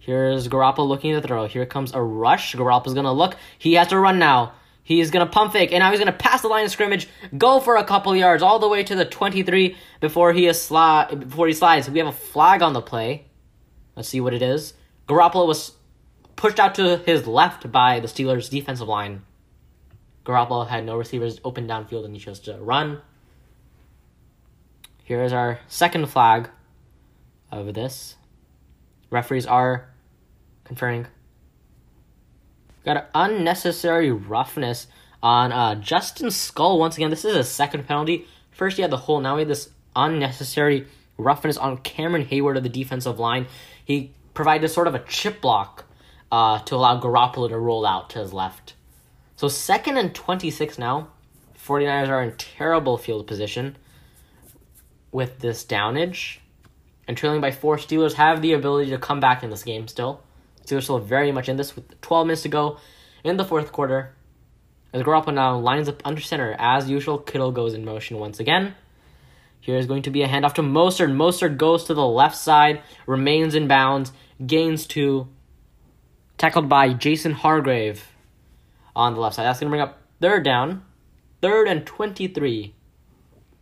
[0.00, 1.46] Here's Garoppolo looking at the throw.
[1.46, 2.56] Here comes a rush.
[2.56, 3.36] Garoppolo's going to look.
[3.58, 4.54] He has to run now.
[4.82, 7.08] He's going to pump fake, and now he's going to pass the line of scrimmage,
[7.36, 11.20] go for a couple yards, all the way to the 23 before he, is sli-
[11.28, 11.88] before he slides.
[11.88, 13.26] We have a flag on the play.
[13.94, 14.74] Let's see what it is.
[15.06, 15.74] Garoppolo was
[16.36, 19.22] pushed out to his left by the Steelers' defensive line.
[20.24, 23.00] Garoppolo had no receivers open downfield, and he chose to run.
[25.04, 26.48] Here is our second flag
[27.50, 28.16] of this.
[29.10, 29.90] Referees are
[30.64, 31.06] conferring
[32.84, 34.86] Got an unnecessary roughness
[35.22, 36.78] on uh, Justin Skule.
[36.78, 38.26] Once again, this is a second penalty.
[38.50, 39.20] First, he had the hole.
[39.20, 40.86] Now we had this unnecessary
[41.18, 43.46] roughness on Cameron Heyward of the defensive line.
[43.84, 45.84] He provided sort of a chip block
[46.32, 48.74] uh, to allow Garoppolo to roll out to his left.
[49.36, 51.08] So second and 26 now.
[51.58, 53.76] 49ers are in terrible field position
[55.12, 56.38] with this downage.
[57.06, 60.22] And trailing by four, Steelers have the ability to come back in this game still.
[60.70, 62.78] Steelers still very much in this with 12 minutes to go
[63.24, 64.14] in the fourth quarter.
[64.92, 68.74] As Garoppolo now lines up under center, as usual, Kittle goes in motion once again.
[69.60, 71.12] Here is going to be a handoff to Mostert.
[71.12, 74.12] Mostert goes to the left side, remains in bounds,
[74.44, 75.28] gains two,
[76.38, 78.08] tackled by Javon Hargrave
[78.96, 79.44] on the left side.
[79.44, 80.82] That's going to bring up third down,
[81.42, 82.74] third and 23.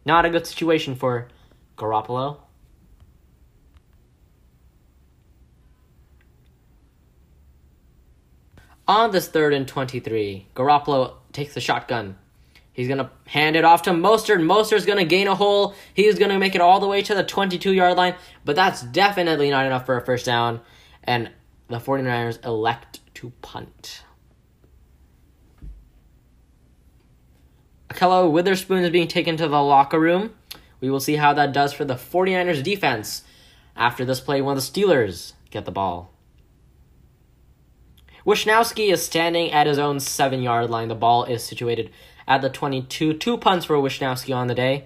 [0.07, 1.29] Not a good situation for
[1.77, 2.39] Garoppolo.
[8.89, 12.17] On this third and 23, Garoppolo takes the shotgun.
[12.73, 14.41] He's going to hand it off to Mostert.
[14.41, 15.75] Mostert's going to gain a hole.
[15.93, 18.15] He's going to make it all the way to the 22 yard line,
[18.47, 20.63] but that's definitely not enough for a first down.
[21.05, 21.31] And
[21.69, 24.05] the 49ers elect to punt.
[27.91, 30.35] Ahkello Witherspoon is being taken to the locker room.
[30.81, 33.23] We will see how that does for the 49ers defense.
[33.77, 36.11] After this play, of the Steelers get the ball.
[38.29, 40.89] Wishnowsky is standing at his own seven yard line.
[40.89, 41.91] The ball is situated
[42.27, 43.15] at the 22.
[43.15, 44.85] Two punts for Wishnowsky on the day.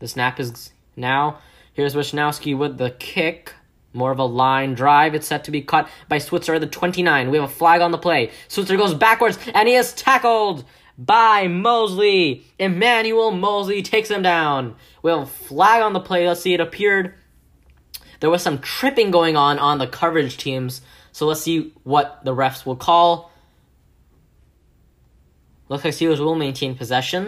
[0.00, 1.38] The snap is now.
[1.74, 3.54] Here's Wishnowsky with the kick.
[3.92, 5.14] More of a line drive.
[5.14, 7.30] It's set to be caught by Switzer at the 29.
[7.30, 8.32] We have a flag on the play.
[8.48, 10.64] Switzer goes backwards, and he is tackled
[10.98, 12.44] by Moseley.
[12.58, 14.74] Emmanuel Moseley takes him down.
[15.02, 16.26] We have a flag on the play.
[16.26, 17.14] Let's see, it appeared
[18.20, 20.82] there was some tripping going on on the coverage teams.
[21.12, 23.30] So let's see what the refs will call.
[25.68, 27.26] Looks like Steelers will maintain possession.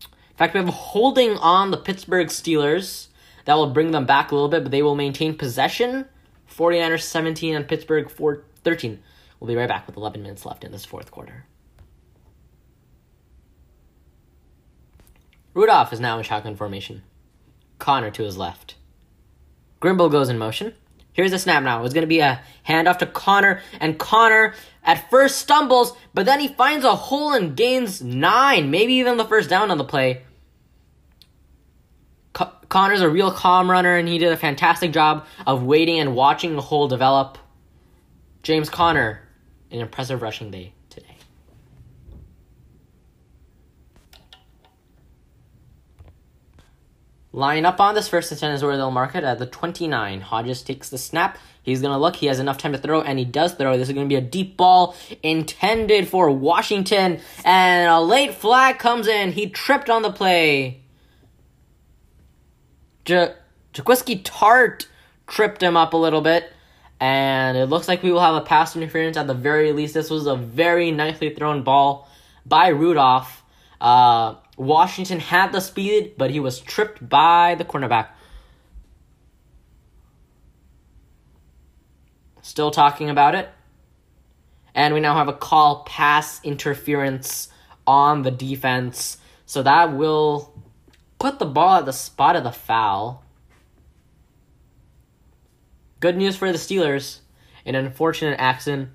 [0.00, 3.08] In fact, we have holding on the Pittsburgh Steelers.
[3.44, 6.06] That will bring them back a little bit, but they will maintain possession.
[6.50, 9.00] 49ers 17 and Pittsburgh 4, 13.
[9.42, 11.46] We'll be right back with 11 minutes left in this fourth quarter.
[15.52, 17.02] Rudolph is now in shotgun formation.
[17.80, 18.76] Conner to his left.
[19.80, 20.74] Grimble goes in motion.
[21.12, 21.84] Here's the snap now.
[21.84, 26.38] It's going to be a handoff to Conner, and Conner at first stumbles, but then
[26.38, 30.22] he finds a hole and gains nine, maybe even the first down on the play.
[32.32, 36.14] Co- Conner's a real calm runner, and he did a fantastic job of waiting and
[36.14, 37.38] watching the hole develop.
[38.44, 39.22] James Conner
[39.72, 41.16] an impressive rushing day today.
[47.32, 50.20] Line up on this first and 10 is where they'll mark it at the 29.
[50.20, 51.38] Hodges takes the snap.
[51.62, 52.16] He's going to look.
[52.16, 53.78] He has enough time to throw, and he does throw.
[53.78, 58.78] This is going to be a deep ball intended for Washington, and a late flag
[58.78, 59.32] comes in.
[59.32, 60.82] He tripped on the play.
[63.06, 64.86] Jaquiski Tartt
[65.26, 66.52] tripped him up a little bit
[67.02, 69.92] and it looks like we will have a pass interference at the very least.
[69.92, 72.08] This was a very nicely thrown ball
[72.46, 73.42] by Rudolph.
[73.80, 78.10] Uh, Washington had the speed, but he was tripped by the cornerback.
[82.42, 83.48] Still talking about it.
[84.72, 87.48] And we now have a call pass interference
[87.84, 89.18] on the defense.
[89.44, 90.54] So that will
[91.18, 93.24] put the ball at the spot of the foul.
[96.02, 97.20] Good news for the Steelers.
[97.64, 98.88] An unfortunate accident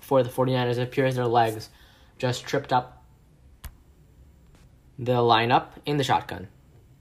[0.00, 0.78] for the 49ers.
[0.78, 1.70] It appears their legs
[2.18, 3.02] just tripped up
[4.96, 6.46] the lineup in the shotgun.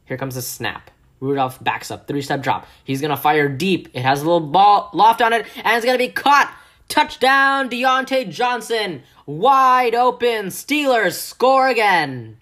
[0.05, 0.89] Here comes the snap.
[1.19, 2.65] Rudolph backs up, three step drop.
[2.83, 3.89] He's gonna fire deep.
[3.93, 6.51] It has a little ball loft on it, and it's gonna be caught.
[6.87, 9.03] Touchdown, Diontae Johnson.
[9.27, 10.47] Wide open.
[10.47, 12.37] Steelers score again.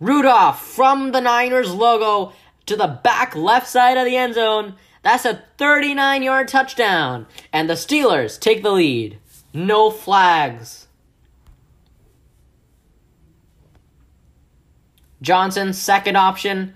[0.00, 2.32] Rudolph from the Niners logo
[2.66, 4.74] to the back left side of the end zone.
[5.02, 7.26] That's a 39 yard touchdown.
[7.52, 9.18] And the Steelers take the lead.
[9.52, 10.88] No flags.
[15.20, 16.74] Johnson, second option.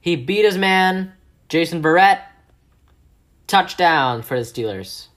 [0.00, 1.12] He beat his man,
[1.48, 2.22] Jason Verrett.
[3.46, 5.08] Touchdown for the Steelers.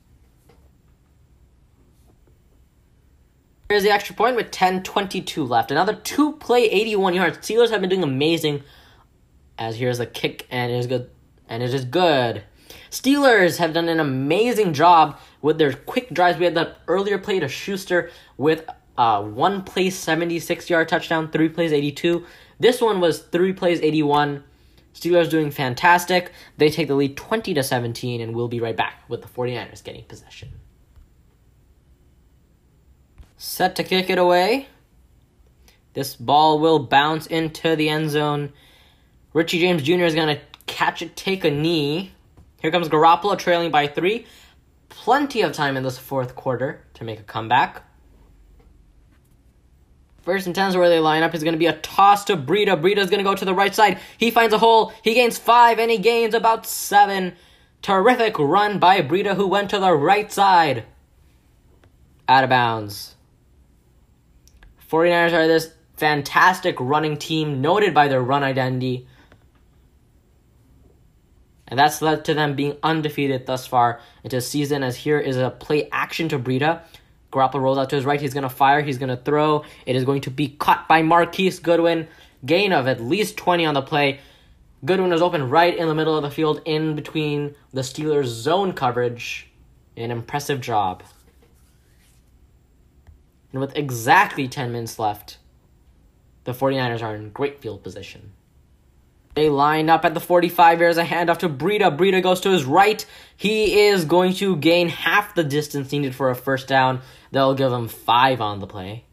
[3.70, 5.72] Here's the extra point with 10.22 left.
[5.72, 7.38] Another two play, 81 yards.
[7.38, 8.64] Steelers have been doing amazing.
[9.58, 11.10] As here's a kick, and is good.
[11.48, 12.44] And it is good.
[12.90, 16.38] Steelers have done an amazing job with their quick drives.
[16.38, 18.66] We had that earlier play to Schuster with
[18.98, 22.26] uh, one plays 76 yard touchdown, three plays 82.
[22.60, 24.44] This one was three plays 81.
[24.94, 26.32] Steelers doing fantastic.
[26.58, 29.84] They take the lead 20 to 17, and we'll be right back with the 49ers
[29.84, 30.52] getting possession.
[33.38, 34.68] Set to kick it away.
[35.94, 38.54] This ball will bounce into the end zone.
[39.34, 40.04] Richie James Jr.
[40.04, 42.12] is going to catch it, take a knee.
[42.62, 44.26] Here comes Garoppolo trailing by three.
[44.90, 47.84] Plenty of time in this fourth quarter to make a comeback.
[50.24, 51.36] First and 10 is where they line up.
[51.36, 52.82] Is going to be a toss to Breida.
[52.82, 54.00] Breida's going to go to the right side.
[54.18, 54.94] He finds a hole.
[55.04, 57.34] He gains five, and he gains about seven.
[57.82, 60.86] Terrific run by Breida, who went to the right side.
[62.30, 63.16] Out of bounds.
[64.90, 69.08] 49ers are this fantastic running team, noted by their run identity.
[71.74, 75.38] And that's led to them being undefeated thus far into the season, as here is
[75.38, 76.84] a play action to Breida.
[77.32, 78.22] Garoppolo rolls out to his right.
[78.22, 78.84] He's going to fire.
[78.84, 79.66] He's going to throw.
[79.88, 82.08] It is going to be caught by Marquise Goodwin.
[82.46, 84.20] Gain of at least 20 on the play.
[84.86, 88.74] Goodwin was open right in the middle of the field, in between the Steelers' zone
[88.74, 89.50] coverage.
[89.98, 91.02] An impressive job.
[93.52, 95.40] And with exactly 10 minutes left,
[96.44, 98.34] the 49ers are in great field position.
[99.36, 100.80] They line up at the 45.
[100.80, 101.96] There's a handoff to Breida.
[101.98, 103.06] Breida goes to his right.
[103.36, 107.02] He is going to gain half the distance needed for a first down.
[107.32, 109.06] They'll give him five on the play.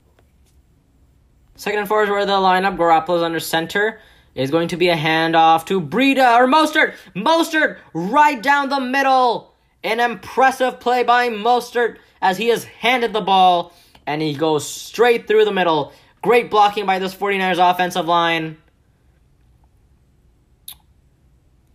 [1.56, 2.76] Second and four is where they'll line up.
[2.76, 4.00] Garoppolo's under center.
[4.34, 6.94] Is going to be a handoff to Breida or Mostert.
[7.16, 9.54] Mostert right down the middle.
[9.82, 13.74] An impressive play by Mostert as he has handed the ball
[14.06, 15.92] and he goes straight through the middle.
[16.22, 18.58] Great blocking by this 49ers offensive line.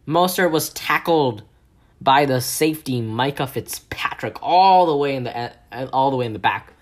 [0.07, 1.43] Mostert was tackled
[2.01, 6.33] by the safety Minkah Fitzpatrick all the way in the uh, all the way in
[6.33, 6.73] the back.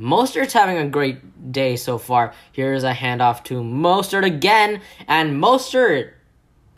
[0.00, 2.32] Mostert's having a great day so far.
[2.50, 6.12] Here's a handoff to Mostert again, and Mostert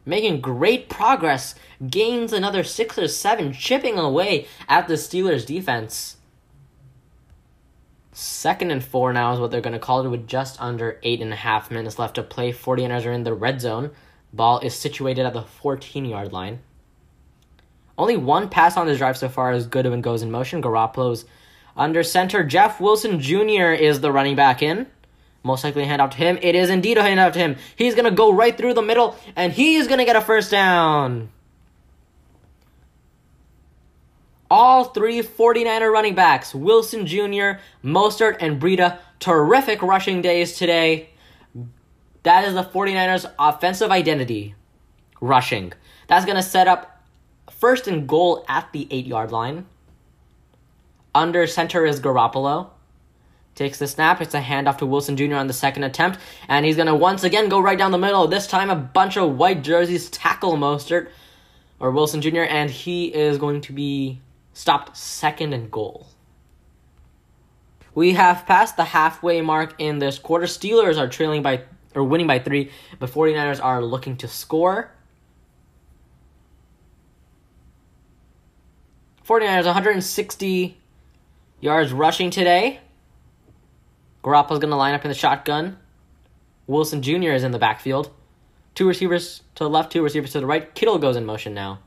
[0.05, 1.55] making great progress.
[1.89, 6.16] Gains another six or seven, chipping away at the Steelers' defense.
[8.12, 11.20] Second and four now is what they're going to call it with just under eight
[11.20, 12.52] and a half minutes left to play.
[12.52, 13.90] 49ers are in the red zone.
[14.35, 16.61] Ball is situated at the 14 yard line.
[17.97, 20.61] Only one pass on this drive so far as Goodwin goes in motion.
[20.61, 21.24] Garoppolo's
[21.77, 22.43] under center.
[22.43, 23.70] Jeff Wilson Jr.
[23.70, 24.89] is the running back in.
[25.44, 26.39] Most likely a handoff to him.
[26.43, 27.56] It is indeed a handoff to him.
[27.77, 30.51] He's going to go right through the middle, and he's going to get a first
[30.51, 31.28] down.
[34.51, 41.11] All three 49er running backs, Wilson Jr., Mostert, and Breida, terrific rushing days today.
[42.24, 44.55] That is the 49ers' offensive identity
[45.20, 45.72] rushing.
[46.09, 47.02] That's going to set up
[47.51, 49.66] first and goal at the eight yard line.
[51.14, 52.70] Under center is Garoppolo.
[53.55, 54.20] takes the snap.
[54.20, 55.36] It's a handoff to Wilson Jr.
[55.36, 56.18] on the second attempt.
[56.48, 58.26] And he's going to once again go right down the middle.
[58.26, 61.09] This time, a bunch of white jerseys tackle Mostert
[61.78, 64.20] or Wilson Jr., and he is going to be
[64.55, 66.09] stopped second and goal.
[67.94, 70.46] We have passed the halfway mark in this quarter.
[70.46, 71.62] Steelers are trailing by
[71.94, 74.90] or winning by three, but 49ers are looking to score.
[79.26, 80.76] 49ers 160
[81.60, 82.80] yards rushing today.
[84.22, 85.78] Garoppolo's going to line up in the shotgun.
[86.66, 87.32] Wilson Jr.
[87.32, 88.10] is in the backfield.
[88.74, 90.74] Two receivers to the left, two receivers to the right.
[90.74, 91.78] Kittle goes in motion now.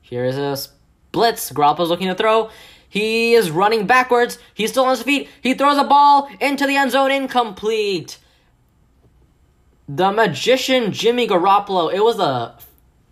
[0.00, 0.56] Here is a
[1.12, 1.50] blitz.
[1.50, 2.50] Garoppolo's looking to throw.
[2.94, 4.38] He is running backwards.
[4.54, 5.28] He's still on his feet.
[5.40, 8.18] He throws a ball into the end zone, incomplete.
[9.88, 11.92] The magician Jimmy Garoppolo.
[11.92, 12.56] It was a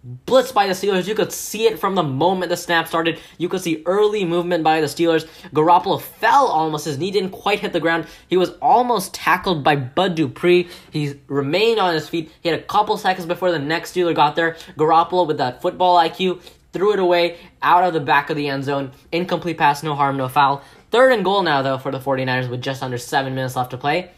[0.04, 1.08] blitz by the Steelers.
[1.08, 3.18] You could see it from the moment the snap started.
[3.38, 5.26] You could see early movement by the Steelers.
[5.52, 6.84] Garoppolo fell almost.
[6.84, 8.06] His knee didn't quite hit the ground.
[8.28, 10.68] He was almost tackled by Bud Dupree.
[10.92, 12.30] He remained on his feet.
[12.40, 14.56] He had a couple seconds before the next Steeler got there.
[14.76, 16.40] Garoppolo, with that football IQ,
[16.72, 18.92] threw it away out of the back of the end zone.
[19.10, 20.62] Incomplete pass, no harm, no foul.
[20.90, 23.78] Third and goal now, though, for the 49ers with just under seven minutes left to
[23.78, 24.10] play.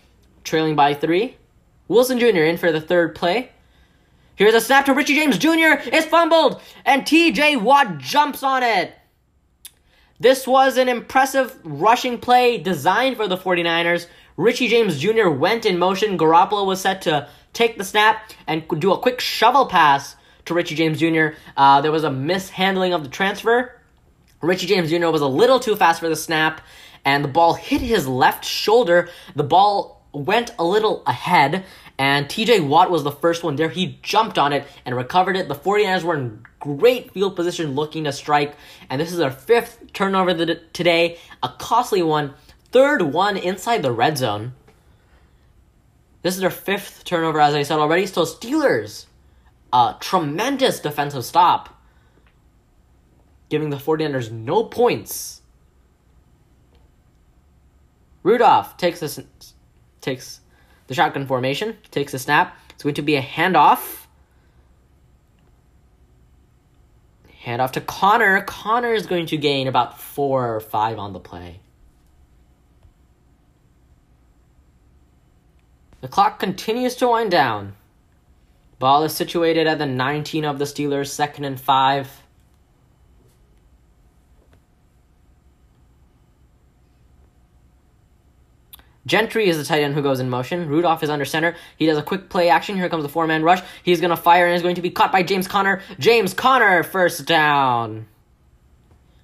[0.43, 1.37] Trailing by three.
[1.89, 2.45] Wilson Jr.
[2.45, 3.51] in for the third play.
[4.37, 5.79] Here's a snap to Richie James Jr.
[5.93, 8.93] It's fumbled, and TJ Watt jumps on it.
[10.19, 14.07] This was an impressive rushing play designed for the 49ers.
[14.37, 15.29] Richie James Jr.
[15.29, 16.19] went in motion.
[16.19, 20.75] Garoppolo was set to take the snap and do a quick shovel pass to Richie
[20.75, 21.29] James Jr.
[21.57, 23.81] Uh, there was a mishandling of the transfer.
[24.41, 25.09] Richie James Jr.
[25.09, 26.61] was a little too fast for the snap,
[27.05, 29.09] and the ball hit his left shoulder.
[29.35, 31.65] The ball went a little ahead,
[31.99, 33.69] and TJ Watt was the first one there.
[33.69, 35.49] He jumped on it and recovered it.
[35.49, 38.55] The 49ers were in great field position looking to strike.
[38.91, 40.35] And this is their fifth turnover
[40.73, 42.35] today, a costly one.
[42.71, 44.55] Third one inside the red zone.
[46.23, 48.07] This is their fifth turnover, as I said already.
[48.07, 49.07] So Steelers,
[49.75, 51.83] a tremendous defensive stop,
[53.49, 55.43] giving the 49ers no points.
[58.23, 59.21] Rudolph takes this
[60.01, 60.41] takes
[60.87, 62.57] the shotgun formation, takes the snap.
[62.71, 64.07] It's going to be a handoff.
[67.45, 68.43] Handoff to Conner.
[68.43, 71.61] Conner is going to gain about four or five on the play.
[76.01, 77.75] The clock continues to wind down.
[78.85, 82.07] Ball is situated at the 19 of the Steelers, second and five.
[89.07, 90.69] Gentry is the tight end who goes in motion.
[90.69, 91.57] Rudolph is under center.
[91.79, 92.77] He does a quick play action.
[92.77, 93.63] Here comes the four man rush.
[93.83, 95.81] He's going to fire and is going to be caught by James Conner.
[95.99, 98.07] James Conner, first down.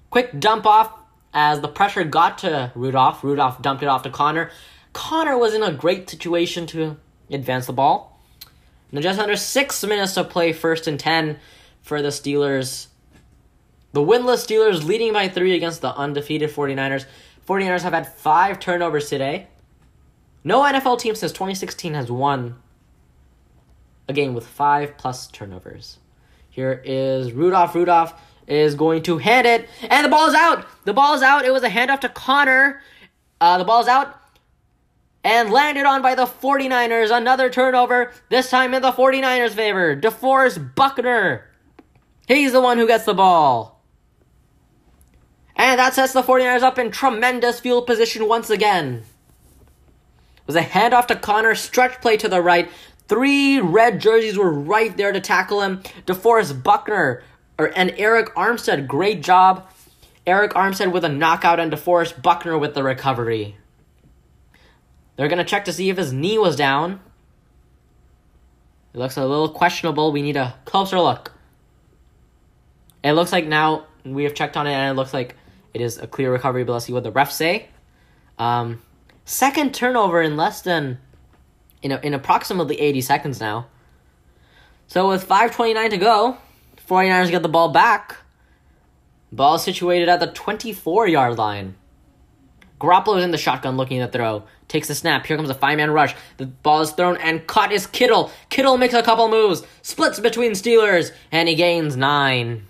[0.09, 0.91] Quick dump off
[1.35, 3.23] as the pressure got to Rudolph.
[3.23, 4.49] Rudolph dumped it off to Conner.
[4.93, 6.97] Conner was in a great situation to
[7.29, 8.10] advance the ball.
[8.91, 11.39] Now, just under six minutes to play, first and 10
[11.81, 12.87] for the Steelers.
[13.93, 17.05] The winless Steelers leading by three against the undefeated 49ers.
[17.47, 19.47] 49ers have had five turnovers today.
[20.43, 22.55] No NFL team since 2016 has won
[24.07, 25.99] a game with five plus turnovers.
[26.49, 27.75] Here is Rudolph.
[27.75, 28.13] Rudolph
[28.47, 30.65] is going to hand it, and the ball is out.
[30.83, 31.45] The ball is out.
[31.45, 32.81] It was a handoff to Conner.
[33.39, 34.20] Uh, the ball is out
[35.23, 37.15] and landed on by the 49ers.
[37.15, 39.95] Another turnover, this time in the 49ers' favor.
[39.95, 41.49] DeForest Buckner.
[42.27, 43.83] He's the one who gets the ball.
[45.55, 49.03] And that sets the 49ers up in tremendous field position once again
[50.51, 52.69] was a handoff to Conner, stretch play to the right.
[53.07, 55.81] Three red jerseys were right there to tackle him.
[56.05, 57.23] DeForest Buckner
[57.57, 59.69] and Arik Armstead, great job.
[60.27, 63.57] Arik Armstead with a knockout and DeForest Buckner with the recovery.
[65.21, 66.99] They're going to check to see if his knee was down.
[68.91, 70.11] It looks a little questionable.
[70.11, 71.31] We need a closer look.
[73.03, 75.35] It looks like now we have checked on it and it looks like
[75.75, 77.67] it is a clear recovery, but let's see what the refs say.
[78.39, 78.81] Um,
[79.23, 80.97] Second turnover in less than,
[81.83, 83.67] you know, in approximately 80 seconds now.
[84.87, 86.37] So with 5.29 to go,
[86.89, 88.17] 49ers get the ball back.
[89.31, 91.75] Ball situated at the 24 yard line.
[92.81, 94.43] Garoppolo is in the shotgun looking to throw.
[94.67, 95.27] Takes the snap.
[95.27, 96.15] Here comes a five man rush.
[96.37, 98.31] The ball is thrown and caught is Kittle.
[98.49, 99.61] Kittle makes a couple moves.
[99.83, 101.11] Splits between Steelers.
[101.31, 102.65] And he gains nine.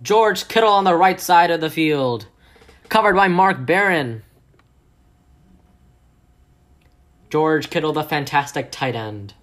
[0.00, 2.26] George Kittle on the right side of the field
[2.88, 4.22] covered by Mark Barron.
[7.30, 9.34] George Kittle, the fantastic tight end.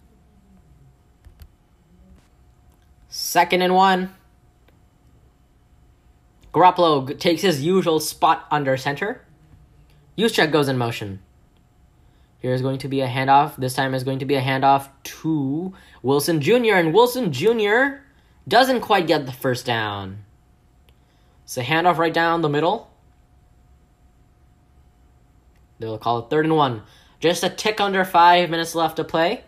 [3.09, 4.13] Second and one.
[6.57, 9.21] Garoppolo takes his usual spot under center.
[10.17, 11.19] Juszczyk goes in motion.
[12.39, 13.55] Here's going to be a handoff.
[13.57, 16.73] This time is going to be a handoff to Wilson Jr.
[16.73, 17.99] And Wilson Jr.
[18.47, 20.23] doesn't quite get the first down.
[21.45, 22.89] So handoff right down the middle.
[25.79, 26.81] They'll call it third and one.
[27.19, 29.43] Just a tick under five minutes left to play.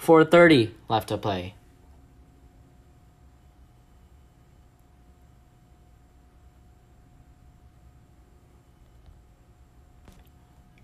[0.00, 1.54] 4.30 left to play.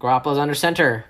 [0.00, 1.04] Garoppolo's under center.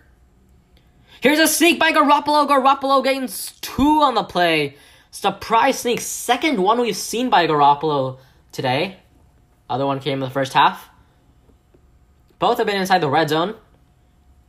[1.21, 2.49] Here's a sneak by Garoppolo.
[2.49, 4.77] Garoppolo gains two on the play.
[5.11, 6.01] Surprise sneak.
[6.01, 8.19] Second one we've seen by Garoppolo
[8.53, 8.97] today.
[9.69, 10.89] Other one came in the first half.
[12.39, 13.55] Both have been inside the red zone.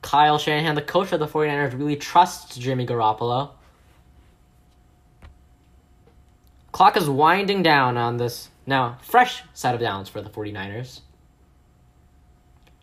[0.02, 3.52] Kyle Shanahan, the coach of the 49ers, really trusts Jimmy Garoppolo.
[6.72, 11.02] Clock is winding down on this now fresh set of downs for the 49ers.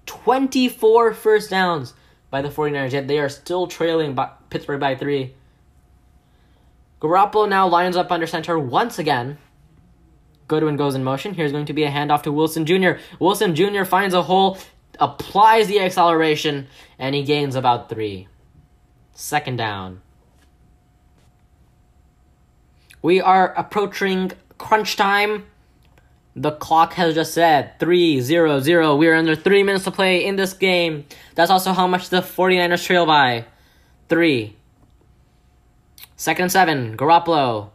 [0.08, 1.94] 24 first downs
[2.30, 5.34] by the 49ers, yet they are still trailing by Pittsburgh by three.
[7.00, 9.38] Garoppolo now lines up under center once again.
[10.48, 11.34] Goodwin goes in motion.
[11.34, 12.92] Here's going to be a handoff to Wilson Jr.
[13.20, 13.84] Wilson Jr.
[13.84, 14.58] finds a hole,
[14.98, 16.66] applies the acceleration,
[16.98, 18.26] and he gains about three.
[19.12, 20.00] Second down.
[23.02, 25.46] We are approaching crunch time.
[26.38, 28.94] The clock has just said 3 0 0.
[28.94, 31.04] We are under 3 minutes to play in this game.
[31.34, 33.44] That's also how much the 49ers trail by.
[34.08, 34.54] 3.
[36.16, 36.96] Second and 7.
[36.96, 37.70] Garoppolo.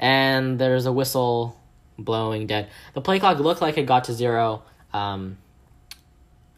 [0.00, 1.56] And there's a whistle
[1.98, 2.68] blowing dead.
[2.94, 4.64] The play clock looked like it got to 0.
[4.92, 5.38] Um,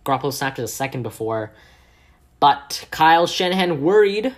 [0.06, 1.52] Garoppolo snapped it a second before.
[2.40, 4.34] But Kyle Shanahan worried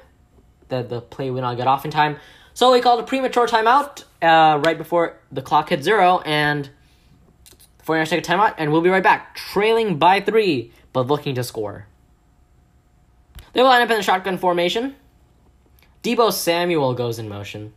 [0.68, 2.16] that the play would not get off in time.
[2.54, 6.70] So he called a premature timeout uh, right before the clock hit zero, and
[7.86, 11.44] 49ers take a timeout, and we'll be right back, trailing by three, but looking to
[11.44, 11.86] score.
[13.52, 14.96] They will line up in the shotgun formation.
[16.02, 17.72] Deebo Samuel goes in motion.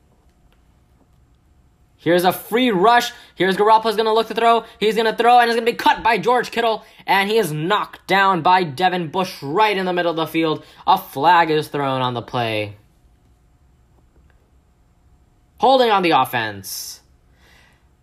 [1.98, 3.12] Here's a free rush.
[3.36, 4.66] Here's Garoppolo's going to look to throw.
[4.80, 7.38] He's going to throw, and it's going to be cut by George Kittle, and he
[7.38, 10.64] is knocked down by Devin Bush right in the middle of the field.
[10.86, 12.78] A flag is thrown on the play.
[15.58, 17.02] Holding on the offense.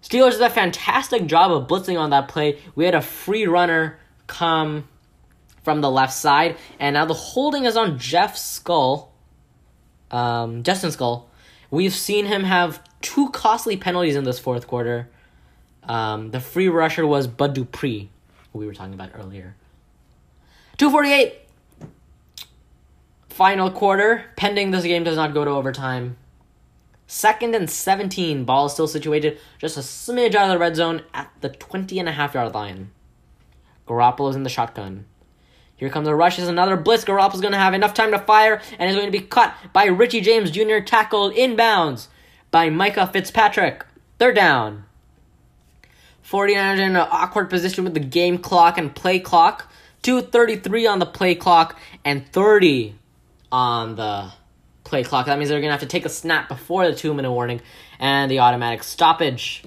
[0.04, 2.58] Steelers did a fantastic job of blitzing on that play.
[2.74, 4.86] We had a free runner come
[5.62, 9.08] from the left side, and now the holding is on Jeff Skule,
[10.10, 11.24] um, Justin Skule.
[11.70, 15.08] We've seen him have two costly penalties in this fourth quarter.
[15.84, 18.10] Um, the free rusher was Bud Dupree,
[18.52, 19.56] who we were talking about earlier.
[20.76, 21.34] 248.
[23.30, 26.18] Final quarter, pending this game does not go to overtime.
[27.06, 28.44] Second and 17.
[28.44, 31.98] Ball is still situated just a smidge out of the red zone at the 20
[31.98, 32.90] and a half yard line.
[33.86, 35.04] Garoppolo's in the shotgun.
[35.76, 36.38] Here comes the rush.
[36.38, 37.04] Is another blitz.
[37.04, 39.84] Garoppolo's going to have enough time to fire and is going to be cut by
[39.84, 40.78] Richie James Jr.
[40.78, 42.08] Tackled inbounds
[42.50, 43.84] by Minkah Fitzpatrick.
[44.18, 44.84] Third down.
[46.24, 49.70] 49ers in an awkward position with the game clock and play clock.
[50.02, 52.94] 2.33 on the play clock and 30
[53.50, 54.32] on the
[54.94, 55.26] play clock.
[55.26, 57.60] That means they're going to have to take a snap before the two minute warning
[57.98, 59.64] and the automatic stoppage.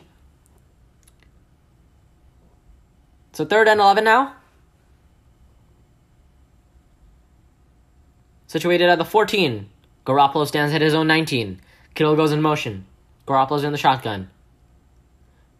[3.34, 4.36] So third and 11 now.
[8.48, 9.70] Situated at the 14.
[10.06, 11.60] Garoppolo stands at his own 19.
[11.94, 12.86] Kittle goes in motion.
[13.28, 14.30] Garoppolo's in the shotgun.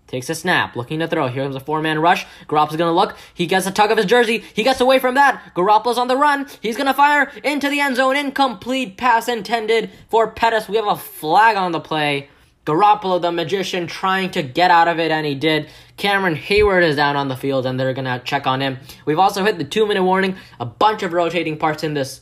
[0.08, 1.28] Takes a snap, looking to throw.
[1.28, 2.26] Here comes a four-man rush.
[2.48, 3.18] Garoppolo's gonna look.
[3.34, 4.42] He gets a tug of his jersey.
[4.54, 5.54] He gets away from that.
[5.54, 6.48] Garoppolo's on the run.
[6.62, 8.16] He's gonna fire into the end zone.
[8.16, 10.70] Incomplete pass intended for Pettis.
[10.70, 12.30] We have a flag on the play.
[12.66, 15.70] Garoppolo, the magician, trying to get out of it, and he did.
[15.98, 18.78] Cameron Heyward is down on the field, and they're gonna check on him.
[19.06, 20.36] We've also hit the two-minute warning.
[20.60, 22.22] A bunch of rotating parts in this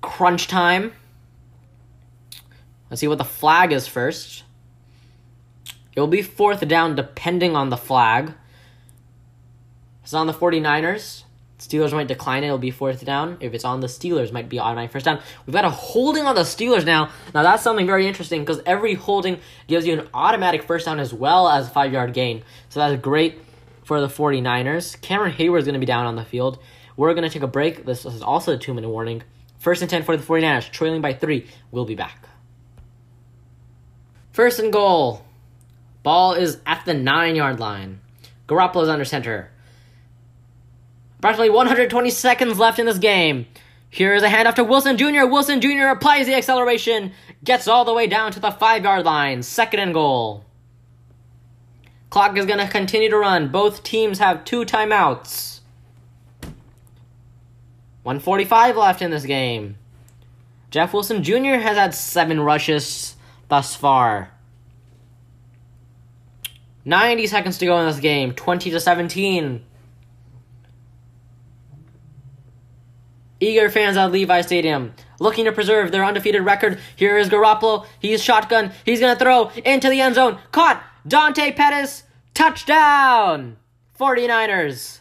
[0.00, 0.92] crunch time.
[2.90, 4.44] Let's see what the flag is first.
[5.98, 8.32] It will be fourth down depending on the flag.
[10.04, 11.24] It's on the 49ers.
[11.58, 12.46] Steelers might decline it.
[12.46, 13.36] It'll be fourth down.
[13.40, 15.20] If it's on the Steelers, might be automatic first down.
[15.44, 17.10] We've got a holding on the Steelers now.
[17.34, 21.12] Now that's something very interesting because every holding gives you an automatic first down as
[21.12, 22.44] well as a five yard gain.
[22.68, 23.40] So that's great
[23.82, 25.00] for the 49ers.
[25.00, 26.60] Cameron Heyward is going to be down on the field.
[26.96, 27.86] We're going to take a break.
[27.86, 29.24] This is also a two minute warning.
[29.58, 31.48] First and 10 for the 49ers, trailing by three.
[31.72, 32.28] We'll be back.
[34.30, 35.24] First and goal.
[36.02, 38.00] Ball is at the nine yard line.
[38.46, 39.50] Garoppolo's under center.
[41.18, 43.46] Approximately 120 seconds left in this game.
[43.90, 45.26] Here's a handoff to Wilson Jr.
[45.26, 45.88] Wilson Jr.
[45.88, 47.12] applies the acceleration,
[47.42, 49.42] gets all the way down to the five yard line.
[49.42, 50.44] Second and goal.
[52.10, 53.48] Clock is going to continue to run.
[53.48, 55.60] Both teams have two timeouts.
[58.02, 59.76] 145 left in this game.
[60.70, 61.56] Jeff Wilson Jr.
[61.56, 63.16] has had seven rushes
[63.48, 64.30] thus far.
[66.88, 68.32] 90 seconds to go in this game.
[68.32, 69.62] 20 to 17.
[73.40, 76.80] Eager fans at Levi Stadium looking to preserve their undefeated record.
[76.96, 77.86] Here is Garoppolo.
[78.00, 78.72] He's shotgun.
[78.86, 80.38] He's going to throw into the end zone.
[80.50, 80.82] Caught.
[81.06, 82.04] Dante Pettis.
[82.32, 83.58] Touchdown.
[84.00, 85.00] 49ers.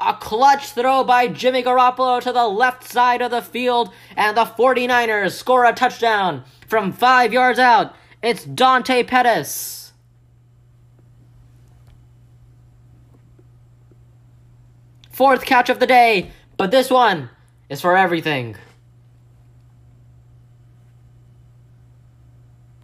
[0.00, 4.44] A clutch throw by Jimmy Garoppolo to the left side of the field, and the
[4.44, 7.94] 49ers score a touchdown from five yards out.
[8.22, 9.83] It's Dante Pettis.
[15.14, 17.30] Fourth catch of the day, but this one
[17.68, 18.56] is for everything.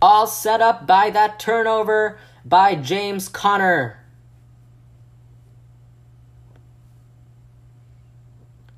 [0.01, 3.99] All set up by that turnover by James Conner.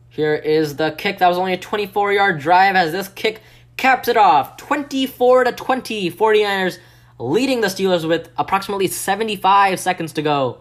[0.08, 1.18] Here is the kick.
[1.18, 3.42] That was only a 24 yard drive as this kick
[3.76, 4.56] caps it off.
[4.56, 6.10] 24 to 20.
[6.10, 6.78] 49ers
[7.18, 10.60] leading the Steelers with approximately 75 seconds to go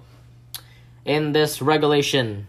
[1.05, 2.47] in this regulation.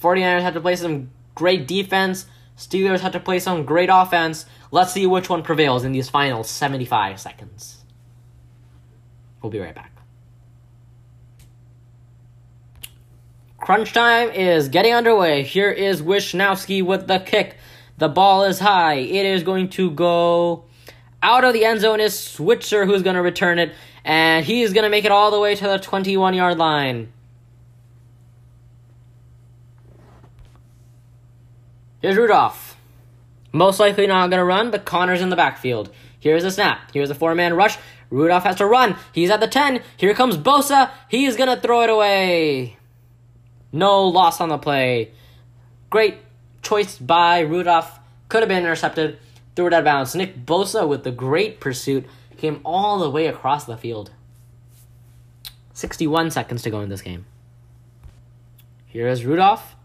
[0.00, 2.26] 49ers had to play some great defense.
[2.56, 4.46] Steelers had to play some great offense.
[4.70, 7.84] Let's see which one prevails in these final 75 seconds.
[9.42, 9.92] We'll be right back.
[13.58, 15.42] Crunch time is getting underway.
[15.42, 17.56] Here is Wishnowsky with the kick.
[17.98, 18.94] The ball is high.
[18.94, 20.64] It is going to go
[21.22, 23.72] out of the end zone is Switzer who's going to return it,
[24.04, 27.12] and he's going to make it all the way to the 21 yard line.
[32.00, 32.76] Here's Rudolph.
[33.52, 35.90] Most likely not going to run, but Conner's in the backfield.
[36.20, 36.90] Here's a snap.
[36.92, 37.78] Here's a four man rush.
[38.10, 38.96] Rudolph has to run.
[39.12, 39.82] He's at the 10.
[39.96, 40.90] Here comes Bosa.
[41.08, 42.76] He's going to throw it away.
[43.72, 45.10] No loss on the play.
[45.90, 46.18] Great
[46.62, 47.98] choice by Rudolph.
[48.28, 49.18] Could have been intercepted.
[49.56, 50.14] Threw it out of bounds.
[50.14, 52.06] Nick Bosa with the great pursuit
[52.36, 54.10] came all the way across the field.
[55.74, 57.26] 61 seconds to go in this game.
[58.86, 59.76] Here is Rudolph.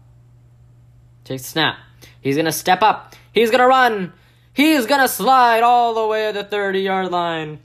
[1.24, 1.78] Takes snap.
[2.24, 3.14] He's going to step up.
[3.32, 4.14] He's going to run.
[4.54, 7.60] He's going to slide all the way to the 30 yard line.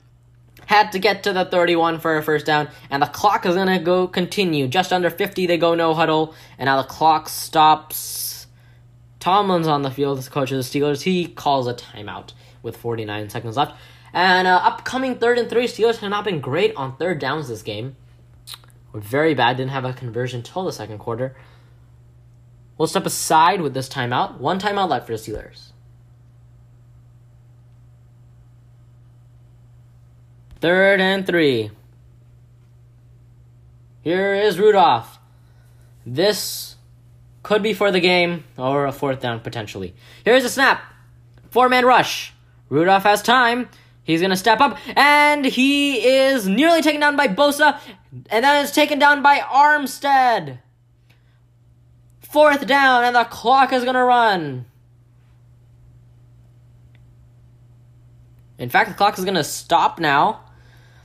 [0.66, 3.68] Had to get to the 31 for a first down, and the clock is going
[3.68, 4.68] to go continue.
[4.68, 8.46] Just under 50, they go no huddle, and now the clock stops.
[9.18, 11.02] Tomlin's on the field as coach of the Steelers.
[11.02, 12.32] He calls a timeout
[12.62, 13.74] with 49 seconds left.
[14.12, 17.62] And uh, upcoming third and three, Steelers have not been great on third downs this
[17.62, 17.96] game.
[18.94, 21.34] Very bad, didn't have a conversion till the second quarter.
[22.80, 24.38] We'll step aside with this timeout.
[24.40, 25.72] One timeout left for the Steelers.
[30.62, 31.72] Third and three.
[34.00, 35.18] Here is Rudolph.
[36.06, 36.76] This
[37.42, 39.94] could be for the game or a fourth down potentially.
[40.24, 40.82] Here's a snap.
[41.50, 42.32] Four man rush.
[42.70, 43.68] Rudolph has time.
[44.04, 47.78] He's going to step up, and he is nearly taken down by Bosa,
[48.30, 50.60] and then is taken down by Armstead.
[52.30, 54.66] Fourth down, and the clock is going to run.
[58.56, 60.42] In fact, the clock is going to stop now.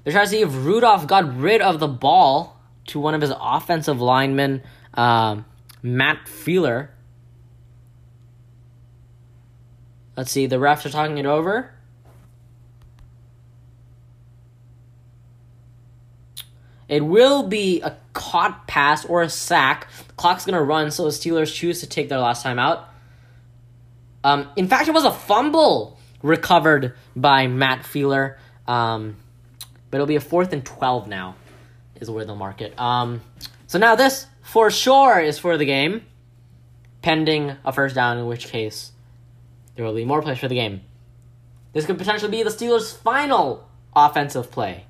[0.04, 3.34] They're trying to see if Rudolph got rid of the ball to one of his
[3.40, 4.62] offensive linemen,
[4.94, 5.38] uh,
[5.82, 6.90] Matt Feiler.
[10.16, 11.74] Let's see, the refs are talking it over.
[16.88, 19.88] It will be a caught pass or a sack.
[20.08, 22.90] The clock's to run, so the Steelers choose to take their last time out.
[24.24, 28.38] Um, in fact, it was a fumble recovered by Matt Feiler.
[28.68, 29.18] Um,
[29.92, 31.36] but it'll be a fourth and 12 now,
[32.02, 32.78] is where they'll mark it.
[32.80, 33.22] Um,
[33.68, 36.02] so now this, for sure, is for the game,
[37.04, 38.92] pending a first down, in which case
[39.76, 40.82] there will be more plays for the game.
[41.74, 44.86] This could potentially be the Steelers' final offensive play.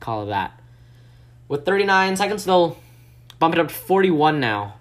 [0.00, 0.59] Call it that.
[1.50, 2.76] With 39 seconds, they'll
[3.40, 4.76] bump it up to 41 now,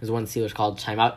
[0.00, 1.16] is when Steelers called timeout.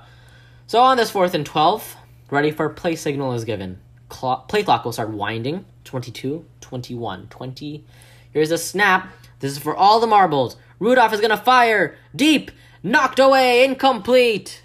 [0.65, 1.95] So on this fourth and 12,
[2.31, 3.79] ready for play signal is given.
[4.09, 5.65] Clock, play clock will start winding.
[5.83, 7.85] 22, 21, 20.
[8.31, 9.13] Here's a snap.
[9.41, 10.57] This is for all the marbles.
[10.79, 11.95] Rudolph is going to fire.
[12.15, 12.49] Deep.
[12.81, 13.63] Knocked away.
[13.63, 14.63] Incomplete.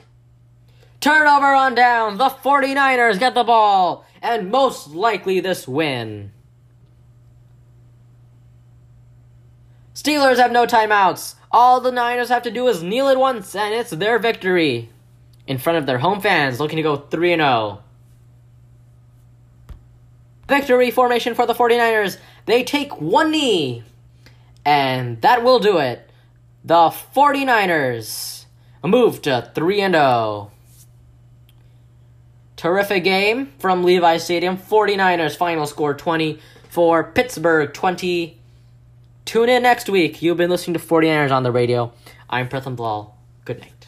[1.01, 2.17] Turnover on down.
[2.17, 4.07] The 49ers get the ball.
[4.23, 6.32] And most likely this win.
[10.03, 11.37] Steelers have no timeouts.
[11.53, 14.91] All the Niners have to do is kneel at once, and it's their victory.
[15.47, 17.83] In front of their home fans, looking to go 3 0.
[20.49, 22.19] victory formation for the 49ers.
[22.47, 23.85] They take one knee.
[24.65, 26.11] And that will do it.
[26.65, 28.47] The 49ers
[28.85, 30.51] move to 3 and 0.
[32.57, 34.57] Terrific game from Levi Stadium.
[34.57, 38.42] 49ers final score 20 for Pittsburgh 20.
[39.25, 40.21] Tune in next week.
[40.23, 41.93] You've been listening to 49ers on the radio.
[42.29, 43.15] I'm Pratham Blal.
[43.45, 43.82] Good night.